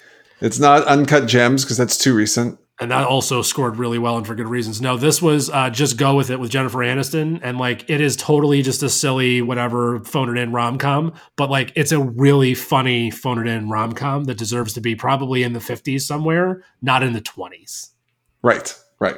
[0.42, 2.58] It's not Uncut Gems because that's too recent.
[2.82, 4.82] And that also scored really well and for good reasons.
[4.82, 8.16] No, this was uh, just go with it with Jennifer Aniston, and like it is
[8.16, 12.56] totally just a silly whatever phone it in rom com, but like it's a really
[12.56, 16.64] funny phone it in rom com that deserves to be probably in the fifties somewhere,
[16.82, 17.92] not in the twenties.
[18.42, 19.18] Right, right.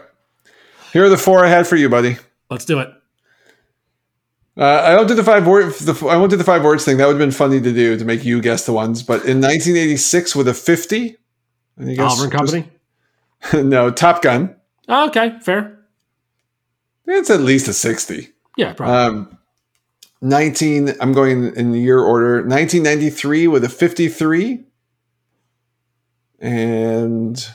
[0.91, 2.17] Here are the four I had for you, buddy.
[2.49, 2.89] Let's do it.
[4.57, 5.73] Uh, I don't do the five word.
[5.75, 6.97] The, I won't do the five words thing.
[6.97, 9.03] That would have been funny to do to make you guess the ones.
[9.03, 11.15] But in 1986, with a 50,
[11.77, 12.72] and you guess Oliver and Company.
[13.53, 14.55] no, Top Gun.
[14.87, 15.79] Oh, okay, fair.
[17.05, 18.29] It's at least a 60.
[18.57, 18.95] Yeah, probably.
[18.95, 19.37] Um,
[20.21, 20.93] 19.
[21.01, 22.35] I'm going in year order.
[22.35, 24.63] 1993 with a 53,
[26.39, 27.47] and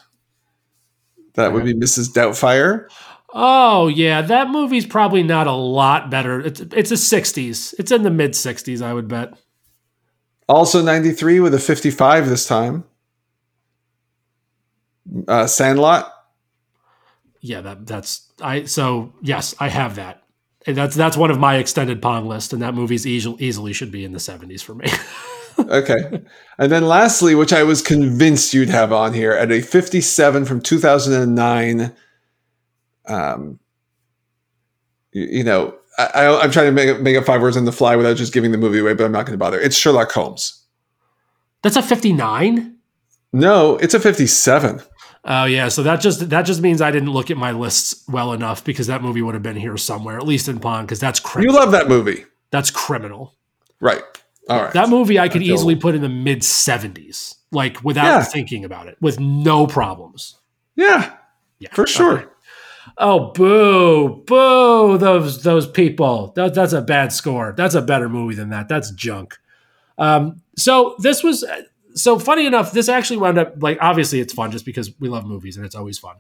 [1.35, 2.13] that would be Mrs.
[2.13, 2.89] Doubtfire.
[3.33, 6.41] Oh yeah, that movie's probably not a lot better.
[6.41, 7.75] It's it's a '60s.
[7.79, 9.35] It's in the mid '60s, I would bet.
[10.49, 12.85] Also 93 with a 55 this time.
[15.27, 16.13] Uh, Sandlot.
[17.41, 18.65] Yeah, that that's I.
[18.65, 20.23] So yes, I have that.
[20.67, 23.93] And that's that's one of my extended pond list, and that movie's easily easily should
[23.93, 24.87] be in the '70s for me.
[25.59, 26.23] Okay.
[26.59, 30.61] and then lastly, which I was convinced you'd have on here at a 57 from
[30.61, 31.93] 2009.
[33.07, 33.59] Um,
[35.13, 37.97] you, you know, I, I'm trying to make, make up five words on the fly
[37.97, 39.59] without just giving the movie away, but I'm not going to bother.
[39.61, 40.65] It's Sherlock Holmes.
[41.63, 42.77] that's a '59.
[43.33, 44.81] No, it's a 57.
[45.31, 48.33] Oh yeah, so that just that just means I didn't look at my lists well
[48.33, 51.21] enough because that movie would have been here somewhere, at least in pond, because that's
[51.21, 51.55] criminal.
[51.55, 52.25] You love that movie.
[52.51, 53.35] that's criminal.
[53.79, 54.03] Right.
[54.49, 54.73] All right.
[54.73, 58.23] That movie I could easily put in the mid '70s, like without Yeah.
[58.23, 60.39] thinking about it, with no problems.
[60.77, 61.13] yeah,
[61.59, 62.19] Yeah, for sure.
[62.21, 62.27] okay.
[62.97, 64.97] Oh, boo, boo!
[64.97, 66.33] Those those people.
[66.37, 67.53] That, that's a bad score.
[67.55, 68.69] That's a better movie than that.
[68.69, 69.37] That's junk.
[69.99, 71.45] Um, so this was
[71.99, 72.73] so funny enough.
[72.73, 75.75] This actually wound up like obviously it's fun just because we love movies and it's
[75.75, 76.17] always fun.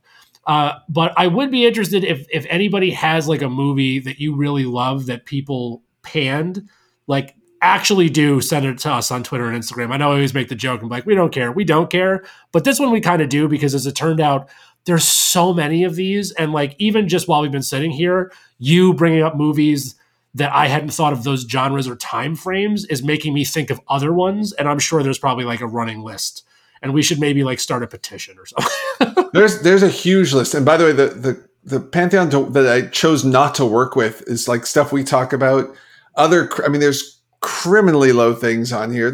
[0.46, 4.34] Uh, but I would be interested if if anybody has like a movie that you
[4.34, 6.68] really love that people panned,
[7.06, 9.92] like actually do send it to us on Twitter and Instagram.
[9.92, 12.24] I know I always make the joke and like, we don't care, we don't care.
[12.52, 14.48] But this one we kind of do because as it turned out,
[14.84, 18.94] there's so many of these and like even just while we've been sitting here you
[18.94, 19.94] bringing up movies
[20.34, 23.80] that i hadn't thought of those genres or time frames is making me think of
[23.88, 26.44] other ones and i'm sure there's probably like a running list
[26.82, 28.72] and we should maybe like start a petition or something
[29.32, 32.66] There's there's a huge list, and by the way, the the the pantheon to, that
[32.66, 35.74] I chose not to work with is like stuff we talk about.
[36.14, 39.12] Other, I mean, there's criminally low things on here.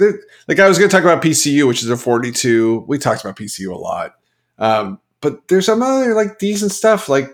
[0.49, 2.85] Like I was going to talk about PCU, which is a 42.
[2.89, 4.15] We talked about PCU a lot,
[4.59, 7.09] um, but there's some other like decent stuff.
[7.09, 7.29] Like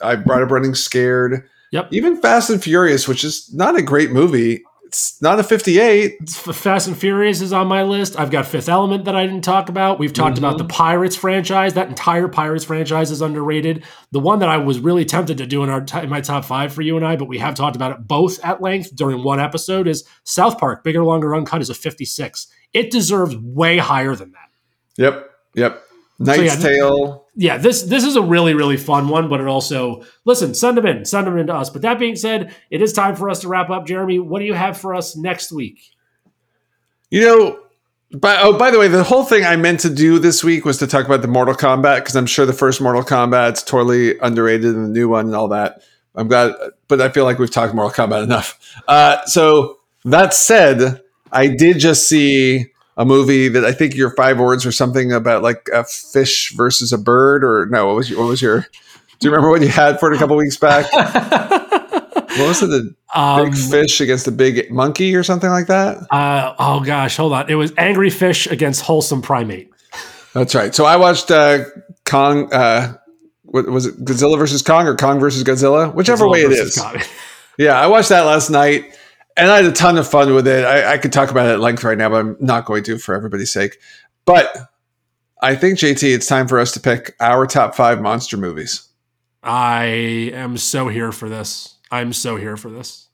[0.00, 1.48] I brought up Running Scared.
[1.72, 1.88] Yep.
[1.92, 4.62] Even Fast and Furious, which is not a great movie.
[4.84, 6.28] It's not a 58.
[6.28, 9.70] Fast and furious is on my list i've got fifth element that i didn't talk
[9.70, 10.66] about we've talked about mm-hmm.
[10.66, 15.06] the pirates franchise that entire pirates franchise is underrated the one that i was really
[15.06, 17.38] tempted to do in our in my top five for you and i but we
[17.38, 21.34] have talked about it both at length during one episode is south park bigger longer
[21.34, 24.52] uncut is a 56 it deserves way higher than that
[24.96, 25.30] Yep.
[25.54, 25.82] Yep.
[26.24, 27.26] Knight's So, yeah, Tale.
[27.36, 30.86] yeah, this this is a really really fun one, but it also listen, send them
[30.86, 31.70] in, send them in to us.
[31.70, 33.86] But that being said, it is time for us to wrap up.
[33.86, 35.82] Jeremy, what do you have for us next week?
[37.10, 37.60] You know,
[38.14, 40.78] by, oh, by the way, the whole thing I meant to do this week was
[40.78, 44.74] to talk about the Mortal Kombat because I'm sure the first Mortal Kombat's totally underrated
[44.74, 45.82] and the new one and all that.
[46.14, 46.54] I'm glad,
[46.88, 48.58] but I feel like we've talked Mortal Kombat enough.
[48.86, 51.00] Uh, so that said,
[51.30, 52.71] I did just see
[53.02, 56.92] a movie that I think your five words or something about like a fish versus
[56.92, 57.86] a bird or no?
[57.88, 58.60] What was your, what was your?
[59.18, 60.86] Do you remember what you had for it a couple weeks back?
[62.32, 62.68] What was it?
[62.68, 65.98] The Um, big fish against a big monkey or something like that?
[66.10, 67.50] uh, oh gosh, hold on.
[67.50, 69.70] It was Angry Fish against Wholesome Primate.
[70.32, 70.74] That's right.
[70.74, 71.64] So I watched uh,
[72.06, 72.50] Kong.
[72.50, 72.94] Uh,
[73.42, 74.02] what was it?
[74.02, 76.78] Godzilla versus Kong or Kong versus Godzilla, whichever way it is.
[76.78, 76.96] Kong.
[77.58, 78.96] Yeah, I watched that last night,
[79.36, 80.64] and I had a ton of fun with it.
[80.64, 82.98] I, I could talk about it at length right now, but I'm not going to
[82.98, 83.78] for everybody's sake.
[84.24, 84.56] But
[85.40, 88.88] I think JT, it's time for us to pick our top five monster movies.
[89.42, 89.84] I
[90.34, 91.78] am so here for this.
[91.90, 93.08] I'm so here for this.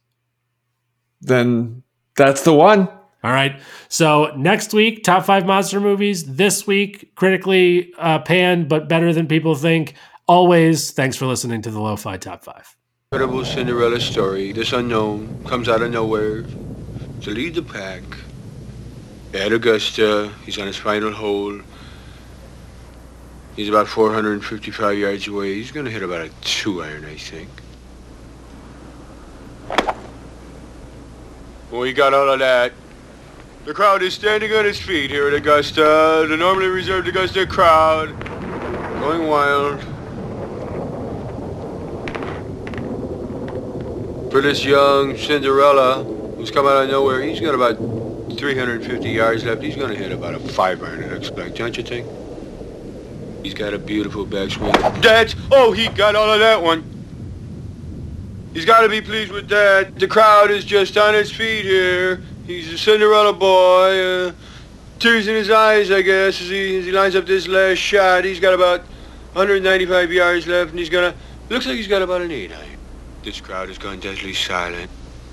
[1.20, 1.82] Then
[2.16, 2.88] that's the one.
[3.24, 3.60] All right.
[3.88, 6.36] So next week, top five monster movies.
[6.36, 9.94] This week, critically uh, panned, but better than people think.
[10.28, 12.77] Always, thanks for listening to the Lo-Fi Top Five.
[13.10, 14.52] Incredible Cinderella story.
[14.52, 16.42] This unknown comes out of nowhere
[17.22, 18.02] to lead the pack.
[19.32, 21.58] At Augusta, he's on his final hole.
[23.56, 25.54] He's about 455 yards away.
[25.54, 27.48] He's going to hit about a two iron, I think.
[31.70, 32.74] Well, he got all of that.
[33.64, 36.26] The crowd is standing on its feet here at Augusta.
[36.28, 38.20] The normally reserved Augusta crowd
[39.00, 39.82] going wild.
[44.30, 46.04] For this young Cinderella
[46.36, 47.76] who's come out of nowhere, he's got about
[48.36, 49.62] 350 yards left.
[49.62, 52.06] He's going to hit about a five iron, I expect, don't you think?
[53.42, 54.72] He's got a beautiful backswing.
[55.02, 56.84] That's, oh, he got all of that one.
[58.52, 59.98] He's got to be pleased with that.
[59.98, 62.22] The crowd is just on its feet here.
[62.46, 63.98] He's a Cinderella boy.
[63.98, 64.32] Uh,
[64.98, 68.24] tears in his eyes, I guess, as he, as he lines up this last shot.
[68.24, 68.80] He's got about
[69.32, 71.14] 195 yards left, and he's gonna.
[71.48, 72.77] Looks like he's got about an eight iron.
[73.28, 74.90] This crowd has gone deadly silent.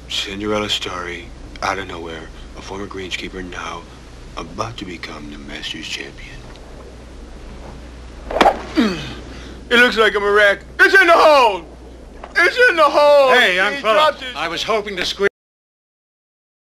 [0.09, 1.29] Cinderella story,
[1.61, 2.27] out of nowhere.
[2.57, 3.83] A former greenskeeper now
[4.35, 6.35] about to become the Masters champion.
[9.69, 10.67] it looks like I'm a miracle.
[10.77, 11.65] It's in the hole!
[12.35, 13.29] It's in the hole!
[13.29, 14.11] Hey, young He fella.
[14.11, 15.29] dropped I was hoping to squeeze.